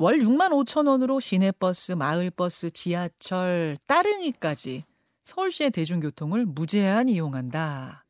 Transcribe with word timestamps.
월 0.00 0.18
6만 0.18 0.48
5천 0.48 0.88
원으로 0.88 1.20
시내버스, 1.20 1.92
마을버스, 1.92 2.70
지하철, 2.70 3.76
따릉이까지 3.86 4.84
서울시의 5.24 5.72
대중교통을 5.72 6.46
무제한 6.46 7.10
이용한다. 7.10 8.06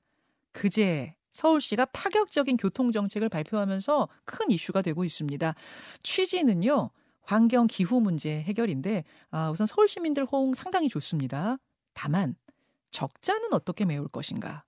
그제 0.53 1.16
서울시가 1.32 1.87
파격적인 1.87 2.58
교통정책을 2.58 3.29
발표하면서 3.29 4.08
큰 4.24 4.53
이슈가 4.53 4.82
되고 4.82 5.03
있습니다. 5.03 5.53
취지는요, 6.04 6.90
환경 7.22 7.66
기후 7.66 8.01
문제 8.01 8.41
해결인데, 8.41 9.03
아, 9.33 9.51
우선 9.51 9.67
서울 9.67 9.88
시민들 9.88 10.25
호응 10.25 10.54
상당히 10.54 10.88
좋습니다. 10.88 11.59
다만, 11.93 12.37
적자는 12.93 13.53
어떻게 13.53 13.85
메울 13.85 14.07
것인가? 14.07 14.63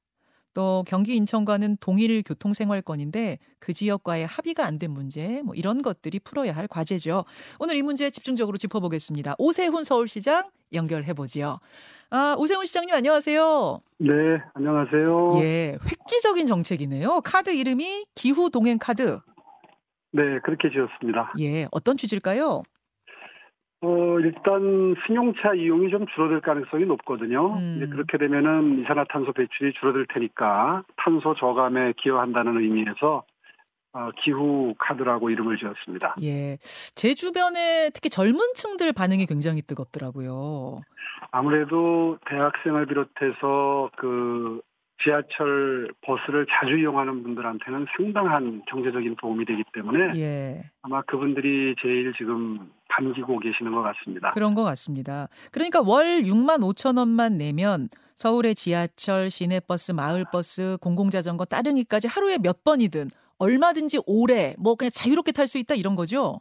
또 0.54 0.84
경기 0.86 1.16
인천과는 1.16 1.78
동일 1.80 2.22
교통생활권인데 2.22 3.38
그 3.58 3.72
지역과의 3.72 4.26
합의가 4.26 4.66
안 4.66 4.78
된 4.78 4.90
문제 4.90 5.42
뭐 5.44 5.54
이런 5.54 5.80
것들이 5.82 6.18
풀어야 6.18 6.56
할 6.56 6.66
과제죠. 6.66 7.24
오늘 7.60 7.76
이 7.76 7.82
문제 7.82 8.10
집중적으로 8.10 8.56
짚어보겠습니다. 8.56 9.34
오세훈 9.38 9.84
서울시장 9.84 10.50
연결해 10.72 11.12
보지요. 11.12 11.60
아, 12.10 12.34
오세훈 12.38 12.66
시장님 12.66 12.94
안녕하세요. 12.94 13.80
네, 13.98 14.08
안녕하세요. 14.54 15.42
예, 15.42 15.78
획기적인 15.84 16.46
정책이네요. 16.46 17.20
카드 17.22 17.50
이름이 17.54 18.06
기후 18.14 18.50
동행 18.50 18.78
카드. 18.78 19.20
네, 20.12 20.22
그렇게 20.44 20.68
지었습니다. 20.70 21.34
예, 21.38 21.66
어떤 21.70 21.96
취지일까요? 21.96 22.62
어, 23.82 24.20
일단 24.20 24.94
승용차 25.06 25.54
이용이 25.54 25.90
좀 25.90 26.06
줄어들 26.14 26.40
가능성이 26.40 26.84
높거든요. 26.84 27.54
음. 27.54 27.74
이제 27.76 27.86
그렇게 27.86 28.16
되면은 28.16 28.80
이산화탄소 28.80 29.32
배출이 29.32 29.72
줄어들 29.74 30.06
테니까 30.06 30.84
탄소 30.96 31.34
저감에 31.34 31.94
기여한다는 31.96 32.60
의미에서 32.60 33.24
어, 33.94 34.10
기후 34.22 34.74
카드라고 34.78 35.30
이름을 35.30 35.58
지었습니다. 35.58 36.16
예, 36.22 36.56
제 36.94 37.14
주변에 37.14 37.90
특히 37.92 38.08
젊은 38.08 38.38
층들 38.54 38.92
반응이 38.92 39.26
굉장히 39.26 39.60
뜨겁더라고요. 39.62 40.80
아무래도 41.32 42.18
대학생을 42.26 42.86
비롯해서 42.86 43.90
그 43.96 44.60
지하철 45.02 45.88
버스를 46.02 46.46
자주 46.50 46.78
이용하는 46.78 47.22
분들한테는 47.22 47.86
상당한 47.96 48.62
경제적인 48.68 49.16
도움이 49.20 49.44
되기 49.44 49.62
때문에 49.72 50.18
예. 50.18 50.70
아마 50.82 51.02
그분들이 51.02 51.74
제일 51.80 52.12
지금 52.16 52.70
반기고 52.88 53.38
계시는 53.38 53.72
것 53.72 53.82
같습니다. 53.82 54.30
그런 54.30 54.54
것 54.54 54.62
같습니다. 54.64 55.28
그러니까 55.50 55.80
월 55.80 56.22
6만 56.22 56.60
5천 56.60 56.98
원만 56.98 57.38
내면 57.38 57.88
서울의 58.16 58.54
지하철, 58.54 59.30
시내버스, 59.30 59.92
마을버스, 59.92 60.78
공공자전거, 60.80 61.44
따릉이까지 61.46 62.08
하루에 62.08 62.38
몇 62.38 62.62
번이든 62.64 63.08
얼마든지 63.38 64.00
오래 64.06 64.54
뭐 64.58 64.76
그냥 64.76 64.90
자유롭게 64.94 65.32
탈 65.32 65.48
수 65.48 65.58
있다 65.58 65.74
이런 65.74 65.96
거죠. 65.96 66.40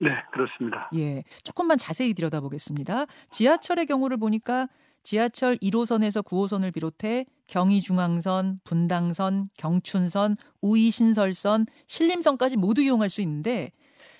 네, 0.00 0.10
그렇습니다. 0.32 0.90
예, 0.94 1.22
조금만 1.44 1.78
자세히 1.78 2.12
들여다보겠습니다. 2.12 3.06
지하철의 3.30 3.86
경우를 3.86 4.18
보니까 4.18 4.68
지하철 5.04 5.56
1호선에서 5.56 6.24
9호선을 6.24 6.74
비롯해 6.74 7.26
경의중앙선, 7.46 8.60
분당선, 8.64 9.50
경춘선, 9.58 10.36
우이신설선, 10.62 11.66
신림선까지 11.86 12.56
모두 12.56 12.82
이용할 12.82 13.10
수 13.10 13.20
있는데 13.20 13.70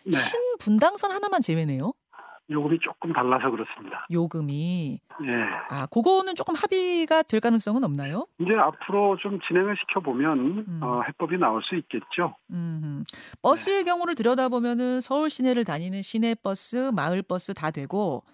네, 0.04 0.18
신분당선 0.18 1.10
하나만 1.10 1.40
제외네요. 1.40 1.94
요금이 2.50 2.78
조금 2.80 3.14
달라서 3.14 3.50
그렇습니다. 3.50 4.06
요금이 4.12 5.00
예. 5.22 5.30
아 5.70 5.86
그거는 5.86 6.34
조금 6.34 6.54
합의가 6.54 7.22
될 7.22 7.40
가능성은 7.40 7.82
없나요? 7.82 8.26
이제 8.38 8.52
앞으로 8.52 9.16
좀 9.16 9.40
진행을 9.48 9.76
시켜보면 9.80 10.38
음. 10.68 10.80
어, 10.82 11.00
해법이 11.08 11.38
나올 11.38 11.62
수 11.62 11.74
있겠죠. 11.76 12.36
음, 12.50 13.02
버스의 13.40 13.84
경우를 13.84 14.14
들여다보면은 14.14 15.00
서울 15.00 15.30
시내를 15.30 15.64
다니는 15.64 16.02
시내 16.02 16.34
버스, 16.34 16.90
마을 16.94 17.22
버스 17.22 17.54
다 17.54 17.70
되고 17.70 18.24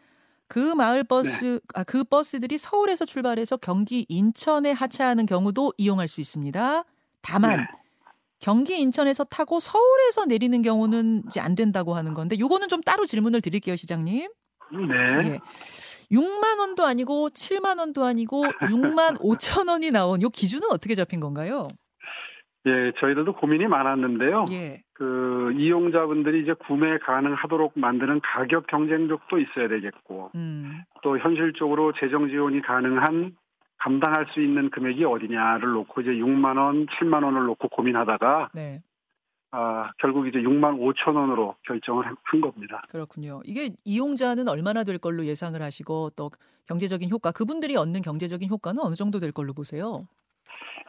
그 0.51 0.59
마을 0.59 1.05
버스, 1.05 1.61
아, 1.75 1.85
그 1.85 2.03
버스들이 2.03 2.59
서울에서 2.59 3.05
출발해서 3.05 3.57
경기 3.59 4.05
인천에 4.09 4.73
하차하는 4.73 5.25
경우도 5.25 5.75
이용할 5.79 6.09
수 6.09 6.21
있습니다. 6.21 6.85
다만 7.23 7.57
네. 7.59 7.67
경기 8.41 8.81
인천에서 8.81 9.23
타고 9.23 9.61
서울에서 9.61 10.25
내리는 10.25 10.61
경우는 10.61 11.23
이제 11.29 11.39
안 11.39 11.55
된다고 11.55 11.95
하는 11.95 12.15
건데 12.15 12.37
요거는 12.37 12.67
좀 12.67 12.81
따로 12.81 13.07
질문을 13.07 13.41
드릴게요, 13.43 13.77
시장님. 13.77 14.29
네. 14.73 15.29
예. 15.29 15.39
6만 16.11 16.59
원도 16.59 16.85
아니고 16.85 17.31
7만 17.31 17.79
원도 17.79 18.05
아니고 18.05 18.43
6만 18.43 19.21
5천 19.21 19.69
원이 19.69 19.93
나온 19.93 20.21
요 20.21 20.31
기준은 20.31 20.69
어떻게 20.73 20.97
잡힌 20.97 21.21
건가요? 21.21 21.69
예, 22.67 22.93
저희들도 22.99 23.35
고민이 23.35 23.67
많았는데요. 23.69 24.45
예. 24.53 24.83
그 24.93 25.53
이용자분들이 25.57 26.43
이제 26.43 26.53
구매 26.53 26.99
가능하도록 26.99 27.73
만드는 27.79 28.21
가격 28.23 28.67
경쟁력도 28.67 29.39
있어야 29.39 29.69
되겠고 29.69 30.31
음. 30.35 30.83
또 31.03 31.19
현실적으로 31.19 31.93
재정 31.99 32.29
지원이 32.29 32.61
가능한 32.61 33.35
감당할 33.79 34.27
수 34.33 34.43
있는 34.43 34.69
금액이 34.69 35.03
어디냐를 35.07 35.71
놓고 35.71 36.03
이제 36.03 36.11
6만 36.11 36.59
원, 36.59 36.87
7만 36.87 37.25
원을 37.25 37.47
놓고 37.47 37.69
고민하다가 37.69 38.51
네. 38.53 38.83
아, 39.53 39.91
결국 39.99 40.29
이제 40.29 40.39
6만 40.39 40.79
5천 40.79 41.17
원으로 41.17 41.57
결정을 41.63 42.07
한- 42.07 42.17
한 42.23 42.41
겁니다. 42.43 42.83
그렇군요. 42.91 43.41
이게 43.45 43.71
이용자는 43.85 44.49
얼마나 44.49 44.85
될 44.85 44.99
걸로 44.99 45.25
예상을 45.25 45.61
하시고 45.61 46.11
또 46.15 46.31
경제적인 46.69 47.09
효과, 47.11 47.33
그분들이 47.33 47.75
얻는 47.77 48.03
경제적인 48.03 48.49
효과는 48.51 48.81
어느 48.83 48.95
정도 48.95 49.19
될 49.19 49.33
걸로 49.33 49.55
보세요? 49.55 50.07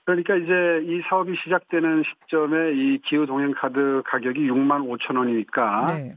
그러니까 0.05 0.35
이제 0.35 0.83
이 0.85 1.01
사업이 1.07 1.35
시작되는 1.43 2.03
시점에 2.03 2.73
이 2.73 2.97
기후 3.05 3.25
동행 3.25 3.51
카드 3.51 4.01
가격이 4.05 4.39
6만 4.49 4.87
5천 4.87 5.17
원이니까 5.17 5.85
네. 5.89 6.15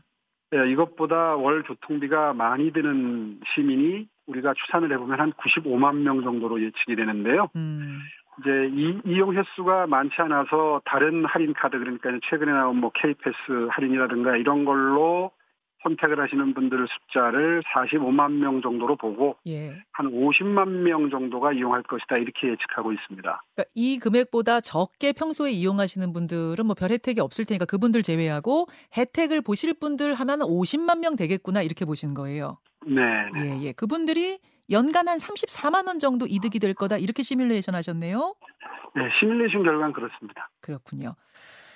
예, 0.55 0.71
이것보다 0.71 1.37
월 1.37 1.63
교통비가 1.63 2.33
많이 2.33 2.73
드는 2.73 3.41
시민이 3.55 4.09
우리가 4.27 4.55
추산을 4.55 4.93
해보면 4.93 5.21
한 5.21 5.33
95만 5.33 5.97
명 5.97 6.23
정도로 6.23 6.63
예측이 6.63 6.97
되는데요. 6.97 7.49
음. 7.57 8.01
이제 8.41 8.69
이, 8.73 9.01
이용 9.05 9.35
횟수가 9.35 9.87
많지 9.87 10.15
않아서 10.23 10.81
다른 10.85 11.25
할인 11.25 11.53
카드 11.55 11.79
그러니까 11.79 12.11
최근에 12.29 12.53
나온 12.53 12.79
뭐 12.79 12.91
K패스 12.91 13.69
할인이라든가 13.71 14.37
이런 14.37 14.65
걸로 14.65 15.31
선택을 15.85 16.21
하시는 16.21 16.55
분들 16.55 16.87
숫자를 16.89 17.63
45만 17.75 18.33
명 18.33 18.61
정도로 18.61 18.97
보고 18.97 19.37
예. 19.47 19.83
한 19.93 20.07
50만 20.11 20.69
명 20.69 21.11
정도가 21.11 21.53
이용할 21.53 21.83
것이다 21.83 22.17
이렇게 22.17 22.49
예측하고 22.49 22.93
있습니다. 22.93 23.43
그러니까 23.55 23.71
이 23.75 23.99
금액보다 23.99 24.61
적게 24.61 25.13
평소에 25.13 25.51
이용하시는 25.53 26.13
분들은 26.13 26.67
뭐 26.67 26.75
별 26.75 26.91
혜택이 26.91 27.21
없을 27.21 27.45
테니까 27.45 27.65
그분들 27.67 28.03
제외하고 28.03 28.67
혜택을 28.97 29.41
보실 29.41 29.75
분들 29.75 30.15
하면 30.15 30.41
50만 30.41 30.99
명 30.99 31.17
되겠구나 31.17 31.63
이렇게 31.63 31.85
보시는 31.85 32.15
거예요. 32.15 32.59
네. 32.87 33.01
예, 33.39 33.61
예. 33.63 33.73
그분들이 33.73 34.39
연간 34.71 35.09
한 35.09 35.19
34만 35.19 35.87
원 35.87 35.99
정도 35.99 36.27
이득이 36.27 36.59
될 36.59 36.75
거다 36.75 36.97
이렇게 36.99 37.23
시뮬레이션 37.23 37.75
하셨네요. 37.75 38.35
네, 38.97 39.03
시뮬레이션 39.19 39.63
결과는 39.63 39.93
그렇습니다. 39.93 40.51
그렇군요. 40.61 41.15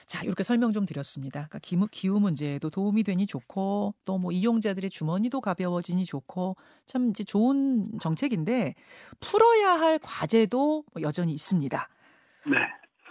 자, 0.09 0.25
이렇게 0.25 0.43
설명 0.43 0.73
좀 0.73 0.87
드렸습니다. 0.87 1.41
그러니까 1.49 1.59
기후, 1.61 1.87
기후 1.91 2.19
문제에도 2.19 2.71
도움이 2.71 3.03
되니 3.05 3.27
좋고 3.27 3.95
또 4.07 4.19
뭐 4.19 4.33
이용자들의 4.33 4.89
주머니도 4.91 5.41
가벼워지니 5.41 6.05
좋고 6.07 6.57
참 6.87 7.11
이제 7.11 7.23
좋은 7.23 7.91
정책인데 8.01 8.75
풀어야 9.21 9.73
할 9.79 9.99
과제도 10.01 10.85
뭐 10.93 11.03
여전히 11.03 11.33
있습니다. 11.35 11.89
네. 12.47 12.57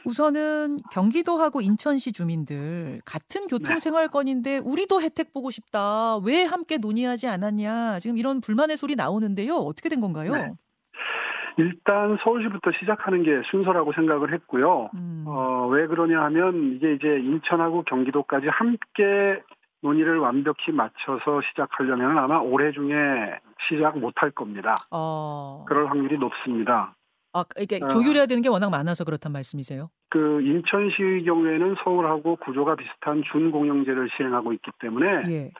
우선은 0.05 0.79
경기도하고 0.91 1.61
인천시 1.61 2.11
주민들 2.13 3.01
같은 3.05 3.47
교통생활권인데 3.47 4.59
우리도 4.59 5.01
혜택 5.01 5.33
보고 5.33 5.51
싶다. 5.51 6.17
왜 6.17 6.43
함께 6.45 6.77
논의하지 6.77 7.27
않았냐. 7.27 7.99
지금 7.99 8.17
이런 8.17 8.41
불만의 8.41 8.75
소리 8.77 8.95
나오는데요. 8.95 9.55
어떻게 9.57 9.89
된 9.89 10.01
건가요? 10.01 10.33
네. 10.33 10.51
일단 11.57 12.17
서울시부터 12.23 12.71
시작하는 12.79 13.23
게 13.23 13.41
순서라고 13.49 13.91
생각을 13.93 14.33
했고요. 14.33 14.89
음, 14.93 15.25
어, 15.27 15.67
왜 15.67 15.87
그러냐 15.87 16.21
하면 16.25 16.75
이게 16.75 16.93
이제 16.93 17.19
인천하고 17.19 17.83
경기도까지 17.83 18.47
함께 18.47 19.41
논의를 19.81 20.19
완벽히 20.19 20.71
맞춰서 20.71 21.41
시작하려면 21.49 22.17
아마 22.17 22.39
올해 22.39 22.71
중에 22.71 22.93
시작 23.67 23.97
못할 23.99 24.31
겁니다. 24.31 24.75
어, 24.91 25.65
그럴 25.67 25.89
확률이 25.89 26.17
높습니다. 26.17 26.95
아, 27.33 27.43
이게 27.59 27.79
어. 27.81 27.87
조율해야 27.87 28.25
되는 28.25 28.41
게 28.41 28.49
워낙 28.49 28.69
많아서 28.69 29.03
그렇단 29.03 29.31
말씀이세요? 29.31 29.89
그 30.09 30.41
인천시의 30.41 31.23
경우에는 31.25 31.75
서울하고 31.83 32.37
구조가 32.37 32.75
비슷한 32.75 33.23
준공영제를 33.31 34.09
시행하고 34.15 34.53
있기 34.53 34.71
때문에 34.79 35.23
예. 35.29 35.51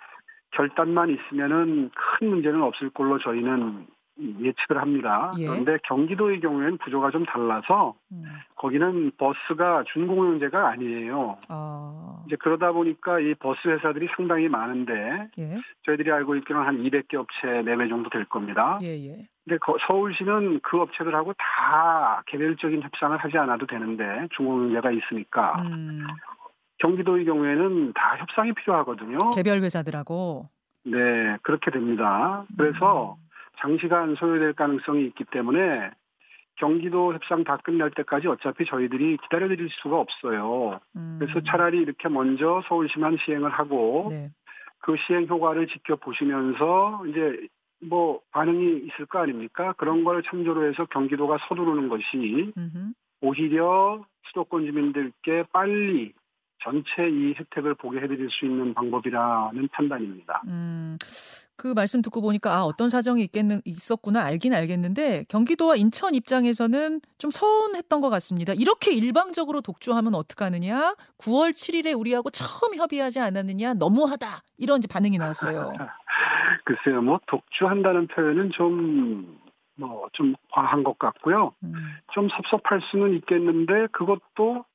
결단만 0.51 1.09
있으면은 1.09 1.91
큰 1.93 2.29
문제는 2.29 2.61
없을 2.61 2.89
걸로 2.91 3.19
저희는 3.19 3.87
예측을 4.19 4.81
합니다. 4.81 5.33
예. 5.37 5.47
그런데 5.47 5.77
경기도의 5.83 6.39
경우에는 6.39 6.77
구조가 6.79 7.11
좀 7.11 7.25
달라서 7.25 7.95
음, 8.11 8.23
거기는 8.55 9.11
버스가 9.17 9.83
준공영제가 9.93 10.69
아니에요. 10.69 11.37
아, 11.49 12.23
이제 12.27 12.35
그러다 12.39 12.71
보니까 12.71 13.19
이 13.19 13.33
버스 13.35 13.67
회사들이 13.67 14.07
상당히 14.15 14.47
많은데 14.49 15.29
예, 15.37 15.57
저희들이 15.85 16.11
알고 16.11 16.35
있기로는 16.37 16.67
한 16.67 16.77
200개 16.83 17.15
업체 17.15 17.61
내외 17.63 17.87
정도 17.87 18.09
될 18.09 18.25
겁니다. 18.25 18.79
예, 18.81 18.87
예. 18.87 19.27
근데 19.45 19.57
거- 19.59 19.77
서울시는 19.87 20.59
그 20.63 20.81
업체들하고 20.81 21.33
다 21.33 22.21
개별적인 22.25 22.81
협상을 22.81 23.15
하지 23.17 23.37
않아도 23.37 23.65
되는데 23.65 24.27
중공영제가 24.35 24.91
있으니까 24.91 25.61
음, 25.61 26.05
경기도의 26.79 27.25
경우에는 27.25 27.93
다 27.93 28.17
협상이 28.17 28.53
필요하거든요. 28.53 29.17
개별 29.35 29.61
회사들하고. 29.61 30.49
네, 30.85 31.37
그렇게 31.43 31.71
됩니다. 31.71 32.43
그래서 32.57 33.15
음. 33.19 33.26
장시간 33.59 34.15
소요될 34.15 34.53
가능성이 34.53 35.05
있기 35.07 35.25
때문에 35.25 35.91
경기도 36.57 37.13
협상 37.13 37.43
다 37.43 37.57
끝날 37.57 37.91
때까지 37.91 38.27
어차피 38.27 38.65
저희들이 38.65 39.17
기다려드릴 39.23 39.69
수가 39.69 39.99
없어요. 39.99 40.79
음. 40.95 41.17
그래서 41.19 41.41
차라리 41.41 41.79
이렇게 41.79 42.09
먼저 42.09 42.63
서울시만 42.67 43.17
시행을 43.25 43.49
하고 43.49 44.07
네. 44.09 44.31
그 44.79 44.95
시행 45.05 45.27
효과를 45.27 45.67
지켜보시면서 45.67 47.03
이제 47.07 47.47
뭐 47.81 48.21
반응이 48.31 48.87
있을 48.87 49.05
거 49.05 49.19
아닙니까? 49.19 49.73
그런 49.73 50.03
걸 50.03 50.23
참조로 50.23 50.67
해서 50.67 50.85
경기도가 50.85 51.37
서두르는 51.47 51.89
것이 51.89 52.53
음흠. 52.57 52.93
오히려 53.21 54.03
수도권 54.27 54.65
주민들께 54.65 55.45
빨리 55.51 56.13
전체 56.63 57.07
이 57.09 57.33
혜택을 57.37 57.75
보게 57.75 57.99
해드릴 57.99 58.29
수 58.29 58.45
있는 58.45 58.73
방법이라는 58.73 59.67
판단입니다. 59.71 60.41
음, 60.47 60.97
그 61.55 61.73
말씀 61.73 62.01
듣고 62.01 62.21
보니까 62.21 62.53
아, 62.55 62.63
어떤 62.63 62.89
사정이 62.89 63.23
있겠는, 63.23 63.61
있었구나 63.65 64.23
알긴 64.23 64.53
알겠는데 64.53 65.25
경기도와 65.29 65.75
인천 65.75 66.13
입장에서는 66.13 67.01
좀 67.17 67.31
서운했던 67.31 68.01
것 68.01 68.09
같습니다. 68.09 68.53
이렇게 68.53 68.93
일방적으로 68.93 69.61
독주하면 69.61 70.15
어떡하느냐? 70.15 70.95
9월 71.19 71.51
7일에 71.51 71.97
우리하고 71.99 72.29
처음 72.29 72.75
협의하지 72.75 73.19
않았느냐? 73.19 73.75
너무하다. 73.75 74.27
이런 74.57 74.79
이제 74.79 74.87
반응이 74.87 75.17
나왔어요. 75.17 75.71
글쎄요, 76.65 77.01
뭐 77.01 77.19
독주한다는 77.27 78.07
표현은 78.07 78.51
좀 78.51 79.39
뭐좀 79.77 80.35
과한 80.51 80.83
것 80.83 80.97
같고요. 80.99 81.53
음, 81.63 81.73
좀 82.13 82.27
섭섭할 82.29 82.81
수는 82.91 83.15
있겠는데 83.15 83.87
그것도 83.91 84.65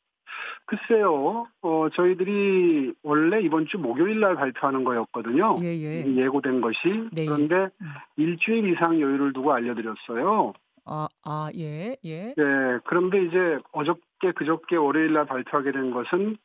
글쎄요, 0.67 1.46
어, 1.62 1.88
저희들이 1.93 2.93
원래 3.02 3.40
이번 3.40 3.67
주 3.67 3.79
목요일 3.79 4.20
날 4.20 4.37
발표하는 4.37 4.84
거였거든요. 4.84 5.56
예, 5.62 5.67
예. 5.67 6.05
예고된 6.06 6.61
것이. 6.61 6.79
네, 7.12 7.23
예. 7.23 7.26
그런데 7.26 7.55
음. 7.81 7.87
일주일 8.17 8.73
이상 8.73 9.00
여유를 9.00 9.32
두고 9.32 9.52
알려드렸어요. 9.52 10.52
아, 10.87 11.08
아, 11.25 11.50
예, 11.56 11.96
예. 12.05 12.34
네, 12.37 12.79
그런데 12.84 13.23
이제 13.25 13.58
어저께 13.73 14.32
그저께 14.34 14.76
월요일 14.76 15.12
날 15.12 15.26
발표하게 15.26 15.73
된 15.73 15.90
것은 15.90 16.37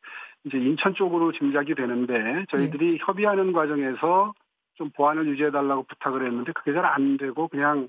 이제 0.44 0.58
인천 0.58 0.94
쪽으로 0.94 1.32
짐작이 1.32 1.74
되는데 1.74 2.44
저희들이 2.50 2.94
예. 2.94 2.98
협의하는 3.00 3.52
과정에서 3.52 4.34
좀 4.74 4.90
보안을 4.90 5.26
유지해달라고 5.26 5.84
부탁을 5.84 6.24
했는데 6.26 6.52
그게 6.52 6.72
잘 6.72 6.84
안 6.84 7.16
되고 7.16 7.48
그냥 7.48 7.88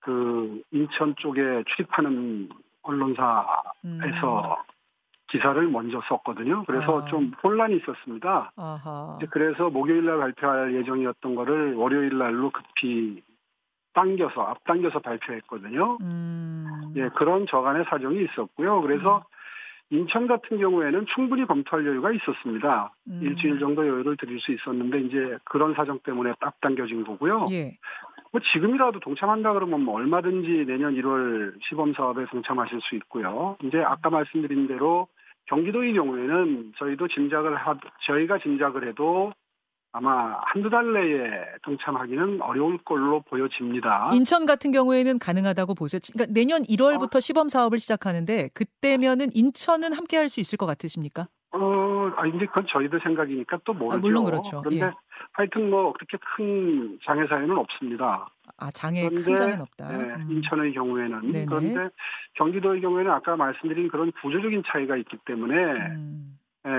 그 0.00 0.62
인천 0.70 1.14
쪽에 1.16 1.40
출입하는 1.68 2.48
언론사에서 2.82 3.44
음. 3.84 4.00
기사를 5.32 5.66
먼저 5.68 6.00
썼거든요. 6.08 6.64
그래서 6.66 7.00
아. 7.00 7.04
좀 7.06 7.32
혼란이 7.42 7.76
있었습니다. 7.76 8.52
아하. 8.54 9.18
그래서 9.30 9.70
목요일 9.70 10.04
날 10.04 10.18
발표할 10.18 10.74
예정이었던 10.74 11.34
거를 11.34 11.74
월요일 11.74 12.18
날로 12.18 12.50
급히 12.50 13.22
당겨서 13.94 14.42
앞당겨서 14.42 14.98
발표했거든요. 15.00 15.96
음. 16.02 16.92
예, 16.96 17.08
그런 17.16 17.46
저간의 17.46 17.84
사정이 17.88 18.22
있었고요. 18.24 18.82
그래서 18.82 19.24
인천 19.88 20.26
같은 20.26 20.58
경우에는 20.58 21.06
충분히 21.14 21.46
검토할 21.46 21.86
여유가 21.86 22.12
있었습니다. 22.12 22.92
음. 23.08 23.20
일주일 23.22 23.58
정도 23.58 23.86
여유를 23.86 24.18
드릴 24.18 24.38
수 24.40 24.52
있었는데 24.52 25.00
이제 25.00 25.38
그런 25.44 25.74
사정 25.74 25.98
때문에 26.00 26.34
딱 26.40 26.60
당겨진 26.60 27.04
거고요. 27.04 27.46
예. 27.52 27.76
뭐 28.32 28.40
지금이라도 28.52 29.00
동참한다 29.00 29.52
그러면 29.54 29.82
뭐 29.82 29.96
얼마든지 29.96 30.64
내년 30.66 30.94
1월 30.94 31.54
시범 31.68 31.94
사업에 31.94 32.24
동참하실 32.26 32.80
수 32.82 32.96
있고요. 32.96 33.56
이제 33.62 33.78
아까 33.78 34.10
말씀드린 34.10 34.66
대로 34.66 35.08
경기도의 35.46 35.94
경우에는 35.94 36.72
저희도 36.78 37.08
짐작을 37.08 37.56
하 37.56 37.76
저희가 38.06 38.38
짐작을 38.38 38.88
해도 38.88 39.32
아마 39.94 40.40
한두 40.46 40.70
달 40.70 40.90
내에 40.94 41.28
동참하기는 41.62 42.40
어려울 42.40 42.78
걸로 42.78 43.20
보여집니다. 43.20 44.08
인천 44.14 44.46
같은 44.46 44.72
경우에는 44.72 45.18
가능하다고 45.18 45.74
보세요. 45.74 46.00
그러니까 46.14 46.32
내년 46.32 46.62
1월부터 46.62 47.20
시범 47.20 47.50
사업을 47.50 47.78
시작하는데 47.78 48.48
그때면은 48.54 49.28
인천은 49.34 49.92
함께 49.92 50.16
할 50.16 50.30
수 50.30 50.40
있을 50.40 50.56
것 50.56 50.64
같으십니까? 50.64 51.26
어, 51.50 52.10
아, 52.16 52.26
이제 52.26 52.46
그건 52.46 52.64
저희들 52.66 53.00
생각이니까 53.02 53.58
또 53.64 53.74
모르죠. 53.74 53.96
아, 53.96 54.00
물론 54.00 54.24
그렇죠. 54.24 54.62
그런데 54.62 54.86
예. 54.86 54.90
하여튼 55.32 55.68
뭐 55.68 55.92
그렇게 55.92 56.16
큰 56.36 56.98
장애 57.04 57.26
사유는 57.26 57.54
없습니다. 57.58 58.30
아, 58.58 58.70
장애 58.70 59.08
큰 59.08 59.22
장애는 59.22 59.60
없다. 59.60 59.92
예, 59.92 60.14
음. 60.14 60.26
인천의 60.30 60.72
경우에는 60.72 61.32
네네. 61.32 61.46
그런데 61.46 61.88
경기도의 62.34 62.80
경우에는 62.80 63.10
아까 63.10 63.36
말씀드린 63.36 63.88
그런 63.88 64.12
구조적인 64.12 64.62
차이가 64.66 64.96
있기 64.96 65.16
때문에 65.24 65.54
음. 65.54 66.38
에, 66.64 66.70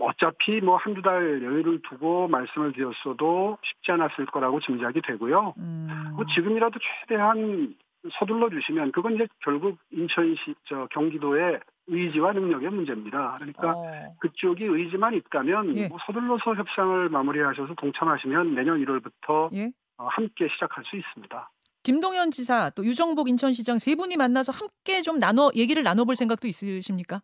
어차피 0.00 0.60
뭐 0.60 0.76
한두 0.76 1.00
달 1.02 1.42
여유를 1.42 1.80
두고 1.88 2.28
말씀을 2.28 2.72
드렸어도 2.72 3.58
쉽지 3.62 3.92
않았을 3.92 4.26
거라고 4.26 4.60
짐작이 4.60 5.00
되고요. 5.02 5.54
음. 5.58 6.12
뭐 6.16 6.24
지금이라도 6.34 6.78
최대한 7.00 7.74
서둘러 8.18 8.48
주시면 8.50 8.92
그건 8.92 9.14
이제 9.14 9.26
결국 9.44 9.78
인천시 9.90 10.54
저 10.64 10.86
경기도의 10.90 11.60
의지와 11.88 12.32
능력의 12.32 12.70
문제입니다. 12.70 13.36
그러니까 13.38 13.72
어. 13.72 14.14
그쪽이 14.20 14.64
의지만 14.64 15.14
있다면 15.14 15.76
예. 15.76 15.88
뭐 15.88 15.98
서둘러서 16.06 16.54
협상을 16.54 17.08
마무리하셔서 17.08 17.74
동참하시면 17.74 18.54
내년 18.54 18.84
1월부터 18.84 19.54
예. 19.54 19.70
어, 19.98 20.06
함께 20.10 20.48
시작할 20.48 20.84
수 20.84 20.96
있습니다. 20.96 21.50
김동연 21.82 22.30
지사 22.30 22.70
또 22.70 22.84
유정복 22.84 23.28
인천시장 23.28 23.78
세 23.78 23.94
분이 23.94 24.16
만나서 24.16 24.52
함께 24.52 25.00
좀 25.02 25.18
나눠 25.18 25.50
얘기를 25.54 25.82
나눠볼 25.82 26.16
생각도 26.16 26.48
있으십니까? 26.48 27.22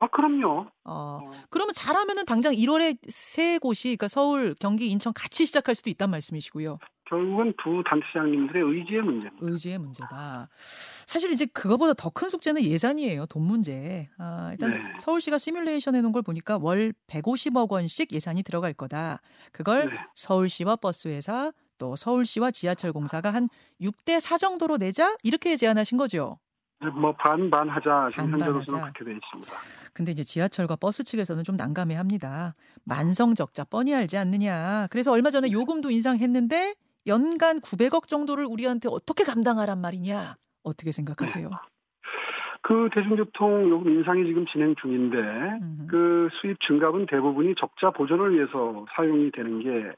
아 0.00 0.08
그럼요. 0.08 0.66
어. 0.84 1.20
어, 1.22 1.30
그러면 1.50 1.72
잘하면은 1.72 2.24
당장 2.26 2.52
1월에 2.52 2.98
세 3.08 3.58
곳이 3.58 3.88
그러니까 3.88 4.08
서울, 4.08 4.54
경기, 4.60 4.88
인천 4.88 5.12
같이 5.14 5.46
시작할 5.46 5.74
수도 5.74 5.88
있단 5.90 6.10
말씀이시고요. 6.10 6.78
결국은 7.08 7.54
두 7.62 7.82
단체장님들의 7.88 8.62
의지의 8.62 9.02
문제입니다. 9.02 9.36
의지의 9.40 9.78
문제다. 9.78 10.48
사실 11.06 11.30
이제 11.32 11.46
그거보다 11.46 11.94
더 11.94 12.10
큰 12.10 12.28
숙제는 12.28 12.62
예산이에요. 12.62 13.26
돈 13.26 13.42
문제. 13.44 14.08
아, 14.18 14.50
일단 14.52 14.70
네. 14.70 14.78
서울시가 14.98 15.38
시뮬레이션 15.38 15.94
해놓은 15.94 16.12
걸 16.12 16.22
보니까 16.22 16.58
월 16.58 16.92
150억 17.06 17.70
원씩 17.70 18.12
예산이 18.12 18.42
들어갈 18.42 18.72
거다. 18.74 19.20
그걸 19.52 19.90
네. 19.90 19.96
서울시와 20.14 20.76
버스회사 20.76 21.52
또 21.78 21.96
서울시와 21.96 22.50
지하철공사가 22.50 23.32
한 23.32 23.48
6대 23.80 24.20
4 24.20 24.38
정도로 24.38 24.76
내자 24.78 25.16
이렇게 25.22 25.56
제안하신 25.56 25.98
거죠. 25.98 26.38
뭐 26.92 27.12
반반 27.12 27.68
하자 27.68 28.10
지금 28.12 28.32
현재로서는. 28.32 28.92
그렇게 28.92 29.04
돼 29.04 29.12
있습니다. 29.12 29.52
근데 29.94 30.12
이제 30.12 30.22
지하철과 30.22 30.76
버스 30.76 31.04
측에서는 31.04 31.44
좀 31.44 31.56
난감해합니다. 31.56 32.54
만성 32.84 33.34
적자 33.34 33.64
뻔히 33.64 33.94
알지 33.94 34.18
않느냐. 34.18 34.88
그래서 34.90 35.12
얼마 35.12 35.30
전에 35.30 35.50
요금도 35.50 35.90
인상했는데 35.90 36.74
연간 37.06 37.60
900억 37.60 38.08
정도를 38.08 38.44
우리한테 38.44 38.88
어떻게 38.90 39.24
감당하란 39.24 39.80
말이냐. 39.80 40.36
어떻게 40.62 40.92
생각하세요? 40.92 41.50
그 42.62 42.88
대중교통 42.94 43.68
요금 43.68 43.92
인상이 43.92 44.24
지금 44.24 44.46
진행 44.46 44.74
중인데 44.80 45.18
음. 45.18 45.86
그 45.88 46.30
수입 46.40 46.58
증가분 46.60 47.04
대부분이 47.06 47.54
적자 47.58 47.90
보전을 47.90 48.34
위해서 48.34 48.86
사용이 48.96 49.30
되는 49.32 49.62
게그 49.62 49.94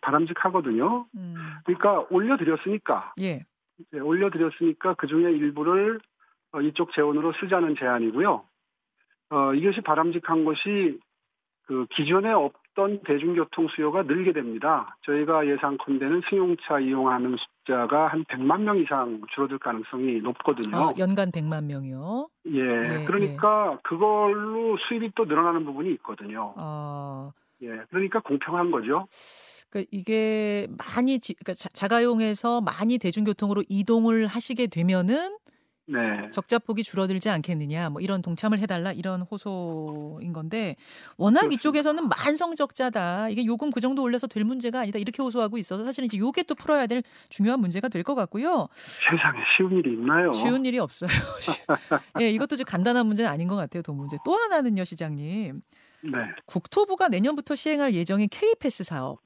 바람직하거든요. 0.00 1.06
음. 1.14 1.34
그러니까 1.64 2.06
올려드렸으니까 2.10 3.14
예. 3.20 3.44
이제 3.78 3.98
올려드렸으니까 3.98 4.94
그 4.94 5.06
중에 5.06 5.30
일부를 5.32 6.00
어, 6.52 6.60
이쪽 6.60 6.92
재원으로 6.92 7.32
쓰자는 7.40 7.76
제안이고요. 7.78 8.44
어, 9.30 9.54
이것이 9.54 9.80
바람직한 9.80 10.44
것이 10.44 11.00
그 11.66 11.86
기존에 11.90 12.30
없던 12.30 13.02
대중교통 13.04 13.68
수요가 13.68 14.02
늘게 14.02 14.32
됩니다. 14.32 14.96
저희가 15.06 15.46
예상컨대는 15.46 16.22
승용차 16.28 16.80
이용하는 16.80 17.36
숫자가 17.36 18.08
한 18.08 18.24
100만 18.24 18.62
명 18.62 18.78
이상 18.78 19.22
줄어들 19.34 19.58
가능성이 19.58 20.20
높거든요. 20.20 20.76
아, 20.76 20.94
연간 20.98 21.30
100만 21.30 21.64
명이요. 21.64 22.28
예, 22.48 22.58
예, 22.58 23.04
그러니까 23.06 23.78
그걸로 23.82 24.76
수입이 24.76 25.12
또 25.14 25.24
늘어나는 25.24 25.64
부분이 25.64 25.90
있거든요. 25.94 26.52
아, 26.56 27.32
예, 27.62 27.68
그러니까 27.90 28.20
공평한 28.20 28.70
거죠. 28.70 29.06
그러니까 29.72 29.88
이게 29.90 30.68
많이 30.76 31.18
지, 31.18 31.32
그러니까 31.32 31.54
자, 31.54 31.68
자가용해서 31.72 32.60
많이 32.60 32.98
대중교통으로 32.98 33.64
이동을 33.68 34.26
하시게 34.26 34.66
되면은 34.66 35.38
네. 35.86 35.98
적자폭이 36.30 36.84
줄어들지 36.84 37.28
않겠느냐, 37.28 37.90
뭐 37.90 38.00
이런 38.00 38.22
동참을 38.22 38.60
해달라 38.60 38.92
이런 38.92 39.22
호소인 39.22 40.32
건데 40.32 40.76
워낙 41.16 41.40
그렇습니다. 41.40 41.58
이쪽에서는 41.60 42.08
만성 42.08 42.54
적자다. 42.54 43.30
이게 43.30 43.44
요금 43.44 43.70
그 43.70 43.80
정도 43.80 44.02
올려서 44.02 44.26
될 44.28 44.44
문제가 44.44 44.80
아니다 44.80 44.98
이렇게 44.98 45.22
호소하고 45.22 45.58
있어서 45.58 45.82
사실은 45.84 46.06
이제 46.06 46.18
요게 46.18 46.44
또 46.44 46.54
풀어야 46.54 46.86
될 46.86 47.02
중요한 47.30 47.58
문제가 47.60 47.88
될 47.88 48.04
것 48.04 48.14
같고요. 48.14 48.68
세상에 48.76 49.40
쉬운 49.56 49.72
일이 49.72 49.92
있나요? 49.94 50.32
쉬운 50.32 50.64
일이 50.64 50.78
없어요. 50.78 51.08
예, 52.20 52.30
이것도 52.30 52.54
이제 52.54 52.64
간단한 52.64 53.06
문제는 53.06 53.30
아닌 53.30 53.48
것 53.48 53.56
같아요. 53.56 53.82
돈 53.82 53.96
문제. 53.96 54.16
또 54.24 54.34
하나는요, 54.34 54.84
시장님. 54.84 55.62
네, 56.04 56.10
국토부가 56.46 57.08
내년부터 57.08 57.54
시행할 57.56 57.94
예정인 57.94 58.28
K패스 58.30 58.84
사업. 58.84 59.20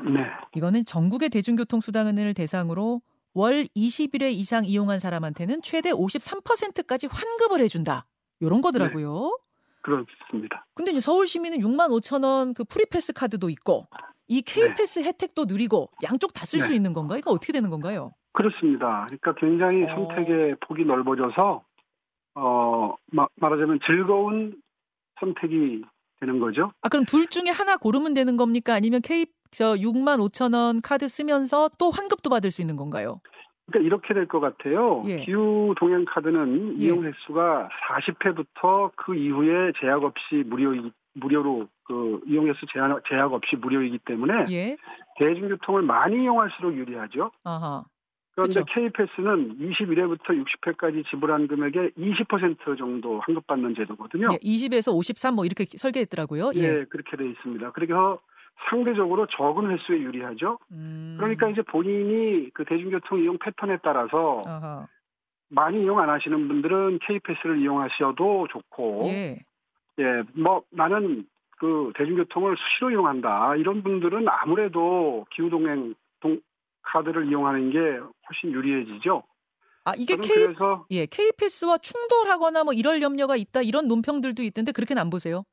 네, 0.00 0.26
이거는 0.54 0.84
전국의 0.84 1.28
대중교통 1.28 1.80
수단을 1.80 2.34
대상으로 2.34 3.02
월 3.34 3.64
20일에 3.76 4.32
이상 4.32 4.64
이용한 4.64 4.98
사람한테는 4.98 5.62
최대 5.62 5.90
53%까지 5.90 7.06
환급을 7.06 7.60
해준다. 7.60 8.06
요런 8.42 8.60
거더라고요. 8.60 9.38
그렇습니다. 9.82 10.66
근데 10.74 10.92
이제 10.92 11.00
서울 11.00 11.26
시민은 11.26 11.58
6만 11.58 11.88
5천 11.90 12.24
원 12.24 12.54
그 12.54 12.64
프리패스 12.64 13.12
카드도 13.12 13.50
있고 13.50 13.86
이 14.28 14.42
K패스 14.42 15.00
네. 15.00 15.06
혜택도 15.08 15.44
누리고 15.46 15.88
양쪽 16.04 16.32
다 16.32 16.44
쓸수 16.44 16.70
네. 16.70 16.76
있는 16.76 16.92
건가요? 16.92 17.18
이거 17.18 17.32
어떻게 17.32 17.52
되는 17.52 17.68
건가요? 17.70 18.12
그렇습니다. 18.32 19.06
그러니까 19.08 19.34
굉장히 19.34 19.84
어... 19.84 19.88
선택의 19.94 20.56
폭이 20.66 20.84
넓어져서 20.84 21.64
어 22.34 22.94
마, 23.06 23.26
말하자면 23.36 23.80
즐거운 23.84 24.54
선택이 25.20 25.82
되는 26.20 26.38
거죠. 26.38 26.72
아 26.80 26.88
그럼 26.88 27.04
둘 27.04 27.26
중에 27.26 27.50
하나 27.50 27.76
고르면 27.76 28.14
되는 28.14 28.36
겁니까? 28.36 28.74
아니면 28.74 29.02
K 29.02 29.26
저 29.52 29.74
6만 29.74 30.18
5천 30.18 30.54
원 30.54 30.80
카드 30.80 31.06
쓰면서 31.08 31.70
또 31.78 31.90
환급도 31.90 32.30
받을 32.30 32.50
수 32.50 32.60
있는 32.62 32.76
건가요? 32.76 33.20
그러니까 33.66 33.86
이렇게 33.86 34.14
될 34.14 34.26
것 34.26 34.40
같아요. 34.40 35.02
예. 35.06 35.18
기후 35.24 35.74
동행 35.78 36.04
카드는 36.06 36.80
예. 36.80 36.84
이용 36.84 37.04
횟수가 37.04 37.68
40회부터 37.88 38.90
그 38.96 39.14
이후에 39.14 39.72
제약 39.80 40.02
없이 40.02 40.42
무료 40.46 40.90
무료로 41.14 41.68
그 41.84 42.20
이용 42.26 42.48
횟수 42.48 42.64
제한 42.72 42.98
제약 43.08 43.32
없이 43.32 43.56
무료이기 43.56 43.98
때문에 44.06 44.46
예. 44.50 44.76
대중교통을 45.18 45.82
많이 45.82 46.22
이용할수록 46.22 46.74
유리하죠. 46.76 47.30
아하. 47.44 47.84
그런데. 48.34 48.62
K패스는 48.64 49.58
21회부터 49.58 50.28
60회까지 50.28 51.06
지불한 51.10 51.48
금액의 51.48 51.90
20% 51.98 52.78
정도 52.78 53.20
환급받는 53.20 53.74
제도거든요. 53.74 54.28
예, 54.32 54.38
20에서 54.38 54.94
53 54.94 55.34
뭐 55.34 55.44
이렇게 55.44 55.66
설계했더라고요. 55.76 56.52
예, 56.56 56.62
예 56.62 56.84
그렇게 56.88 57.18
돼 57.18 57.28
있습니다. 57.28 57.72
그래서 57.72 58.20
상대적으로 58.68 59.26
적은 59.26 59.70
횟수에 59.70 59.98
유리하죠. 60.00 60.58
음. 60.70 61.16
그러니까 61.18 61.48
이제 61.48 61.62
본인이 61.62 62.50
그 62.54 62.64
대중교통 62.64 63.20
이용 63.20 63.38
패턴에 63.38 63.78
따라서 63.82 64.40
아하. 64.46 64.86
많이 65.48 65.82
이용 65.82 65.98
안 65.98 66.08
하시는 66.08 66.48
분들은 66.48 67.00
K패스를 67.06 67.60
이용하셔도 67.60 68.48
좋고, 68.50 69.02
예. 69.06 69.38
예, 69.98 70.22
뭐 70.34 70.62
나는 70.70 71.26
그 71.58 71.92
대중교통을 71.96 72.56
수시로 72.56 72.90
이용한다 72.90 73.56
이런 73.56 73.82
분들은 73.82 74.26
아무래도 74.28 75.26
기후동행 75.30 75.94
동, 76.20 76.40
카드를 76.82 77.28
이용하는 77.28 77.70
게 77.70 77.78
훨씬 77.78 78.52
유리해지죠. 78.52 79.22
아 79.84 79.92
이게 79.96 80.16
K 80.16 80.46
그래서 80.46 80.86
예 80.90 81.06
K패스와 81.06 81.78
충돌하거나 81.78 82.64
뭐 82.64 82.72
이럴 82.72 83.02
염려가 83.02 83.36
있다 83.36 83.62
이런 83.62 83.86
논평들도 83.88 84.42
있던데 84.42 84.72
그렇게는 84.72 85.00
안 85.00 85.10
보세요? 85.10 85.44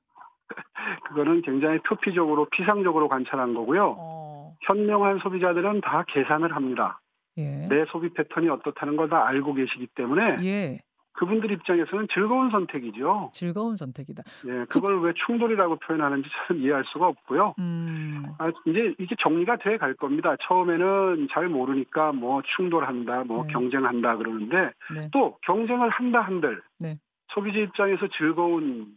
그거는 1.08 1.42
굉장히 1.42 1.80
표피적으로 1.80 2.46
피상적으로 2.52 3.08
관찰한 3.08 3.54
거고요. 3.54 3.96
어. 3.98 4.54
현명한 4.62 5.20
소비자들은 5.20 5.82
다 5.82 6.04
계산을 6.08 6.56
합니다. 6.56 7.00
예. 7.38 7.68
내 7.70 7.86
소비 7.86 8.14
패턴이 8.14 8.50
어떻다는 8.50 8.96
걸 8.98 9.10
다 9.10 9.26
알고 9.28 9.54
계시기 9.54 9.88
때문에 9.96 10.38
예. 10.44 10.80
그분들 11.14 11.52
입장에서는 11.52 12.08
즐거운 12.14 12.50
선택이죠. 12.50 13.32
즐거운 13.34 13.76
선택이다. 13.76 14.24
예, 14.48 14.66
그걸 14.70 15.00
그... 15.00 15.02
왜 15.08 15.14
충돌이라고 15.26 15.76
표현하는지 15.78 16.30
저는 16.48 16.62
이해할 16.62 16.86
수가 16.86 17.08
없고요. 17.08 17.56
음... 17.60 18.24
아, 18.38 18.52
이제 18.66 18.94
이게 19.00 19.16
정리가 19.20 19.58
돼 19.58 19.78
갈 19.78 19.94
겁니다. 19.96 20.36
처음에는 20.42 21.28
잘 21.32 21.50
모르니까 21.50 22.14
뭐 22.14 22.42
충돌한다, 22.56 23.24
뭐 23.26 23.46
네. 23.46 23.52
경쟁한다 23.54 24.16
그러는데 24.18 24.72
네. 24.94 25.02
또 25.12 25.38
경쟁을 25.46 25.90
한다 25.90 26.22
한들 26.22 26.62
네. 26.80 26.98
소비자 27.30 27.60
입장에서 27.60 28.08
즐거운 28.18 28.86
그 28.86 28.92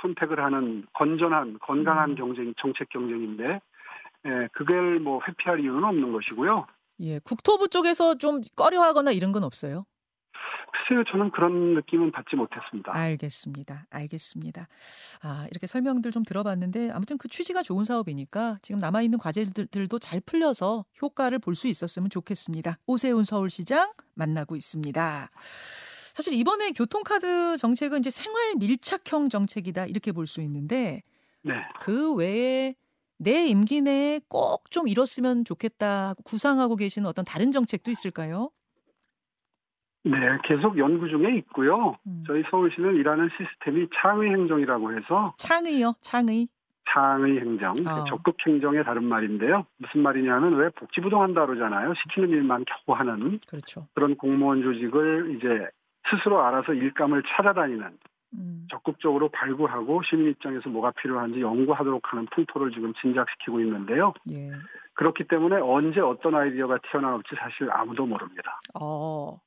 선택을 0.00 0.42
하는 0.42 0.86
건전한 0.92 1.58
건강한 1.60 2.10
음. 2.10 2.14
경쟁 2.16 2.54
정책 2.60 2.88
경쟁인데 2.90 3.60
예, 4.26 4.48
그걸 4.52 5.00
뭐 5.00 5.20
회피할 5.26 5.60
이유는 5.60 5.82
없는 5.84 6.12
것이고요. 6.12 6.66
예, 7.00 7.18
국토부 7.20 7.68
쪽에서 7.68 8.16
좀 8.16 8.42
꺼려하거나 8.56 9.12
이런 9.12 9.32
건 9.32 9.44
없어요? 9.44 9.86
글쎄요, 10.72 11.02
저는 11.04 11.30
그런 11.30 11.74
느낌은 11.74 12.12
받지 12.12 12.36
못했습니다. 12.36 12.94
알겠습니다. 12.94 13.86
알겠습니다. 13.90 14.68
아, 15.22 15.46
이렇게 15.50 15.66
설명들 15.66 16.12
좀 16.12 16.22
들어봤는데 16.22 16.90
아무튼 16.92 17.18
그 17.18 17.28
취지가 17.28 17.62
좋은 17.62 17.84
사업이니까 17.84 18.58
지금 18.62 18.78
남아있는 18.78 19.18
과제들도 19.18 19.98
잘 19.98 20.20
풀려서 20.20 20.84
효과를 21.02 21.38
볼 21.38 21.54
수 21.54 21.66
있었으면 21.66 22.08
좋겠습니다. 22.10 22.76
오세훈 22.86 23.24
서울시장 23.24 23.92
만나고 24.14 24.54
있습니다. 24.56 25.30
사실 26.20 26.34
이번에 26.34 26.72
교통카드 26.72 27.56
정책은 27.56 28.00
이제 28.00 28.10
생활 28.10 28.54
밀착형 28.58 29.30
정책이다 29.30 29.86
이렇게 29.86 30.12
볼 30.12 30.26
수 30.26 30.42
있는데 30.42 31.02
네. 31.42 31.54
그 31.80 32.14
외에 32.14 32.74
내 33.18 33.46
임기 33.46 33.80
내에 33.80 34.20
꼭 34.28 34.68
좀 34.68 34.86
이뤘으면 34.86 35.46
좋겠다 35.46 36.12
구상하고 36.26 36.76
계시는 36.76 37.08
어떤 37.08 37.24
다른 37.24 37.50
정책도 37.52 37.90
있을까요? 37.90 38.50
네, 40.04 40.12
계속 40.44 40.76
연구 40.76 41.08
중에 41.08 41.36
있고요. 41.38 41.96
음. 42.06 42.22
저희 42.26 42.42
서울시는 42.50 42.96
일하는 42.96 43.30
시스템이 43.38 43.88
창의 44.02 44.30
행정이라고 44.30 44.92
해서 44.92 45.32
창의요, 45.38 45.94
창의. 46.02 46.48
창의 46.92 47.38
행정, 47.38 47.70
어. 47.86 48.04
적극 48.08 48.36
행정의 48.46 48.84
다른 48.84 49.04
말인데요. 49.04 49.64
무슨 49.78 50.02
말이냐면 50.02 50.54
왜 50.56 50.68
복지부동한다 50.70 51.46
그러잖아요. 51.46 51.94
시키는 51.94 52.28
일만 52.30 52.64
겨우 52.66 52.94
하는 52.96 53.40
그렇죠. 53.48 53.86
그런 53.94 54.16
공무원 54.16 54.62
조직을 54.62 55.36
이제 55.36 55.70
스스로 56.08 56.42
알아서 56.42 56.72
일감을 56.72 57.22
찾아다니는 57.26 57.98
음. 58.34 58.66
적극적으로 58.70 59.28
발굴하고 59.28 60.02
시민 60.04 60.30
입장에서 60.30 60.68
뭐가 60.68 60.92
필요한지 60.92 61.40
연구하도록 61.40 62.00
하는 62.04 62.26
풍토를 62.26 62.70
지금 62.72 62.92
진작시키고 62.94 63.60
있는데요. 63.60 64.14
예. 64.30 64.50
그렇기 64.94 65.24
때문에 65.24 65.56
언제 65.56 66.00
어떤 66.00 66.34
아이디어가 66.34 66.78
튀어나올지 66.90 67.30
사실 67.36 67.70
아무도 67.70 68.06
모릅니다. 68.06 68.58
어. 68.74 69.40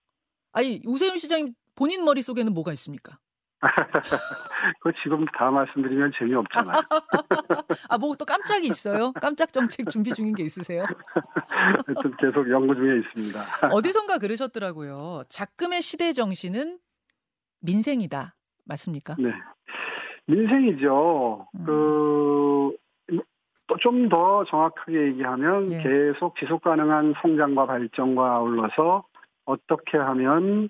아니 0.52 0.82
우세윤 0.86 1.18
시장님 1.18 1.54
본인 1.76 2.04
머릿속에는 2.04 2.54
뭐가 2.54 2.72
있습니까? 2.74 3.18
그 4.82 4.92
지금 5.02 5.26
다 5.38 5.50
말씀드리면 5.52 6.12
재미없잖아요. 6.18 6.82
아, 7.90 7.98
뭐 7.98 8.16
또 8.16 8.26
깜짝이 8.26 8.68
있어요? 8.68 9.12
깜짝 9.14 9.52
정책 9.52 9.90
준비 9.90 10.12
중인 10.12 10.36
게 10.36 10.44
있으세요? 10.44 10.84
하여튼 11.48 12.16
계속 12.18 12.50
연구 12.50 12.76
중에 12.76 13.00
있습니다. 13.00 13.76
어디선가 13.76 14.20
그러셨더라고요. 14.20 15.24
작금의 15.30 15.82
시대 15.82 16.14
정신은 16.14 16.80
민생이다. 17.62 18.36
맞습니까? 18.66 19.16
네. 19.20 19.32
민생이죠. 20.28 21.48
음. 21.56 21.66
그, 21.66 22.78
좀더 23.82 24.46
정확하게 24.46 25.08
얘기하면 25.08 25.68
네. 25.68 25.82
계속 25.82 26.36
지속 26.38 26.62
가능한 26.62 27.16
성장과 27.22 27.66
발전과 27.66 28.36
아울러서 28.36 29.04
어떻게 29.46 29.98
하면 29.98 30.70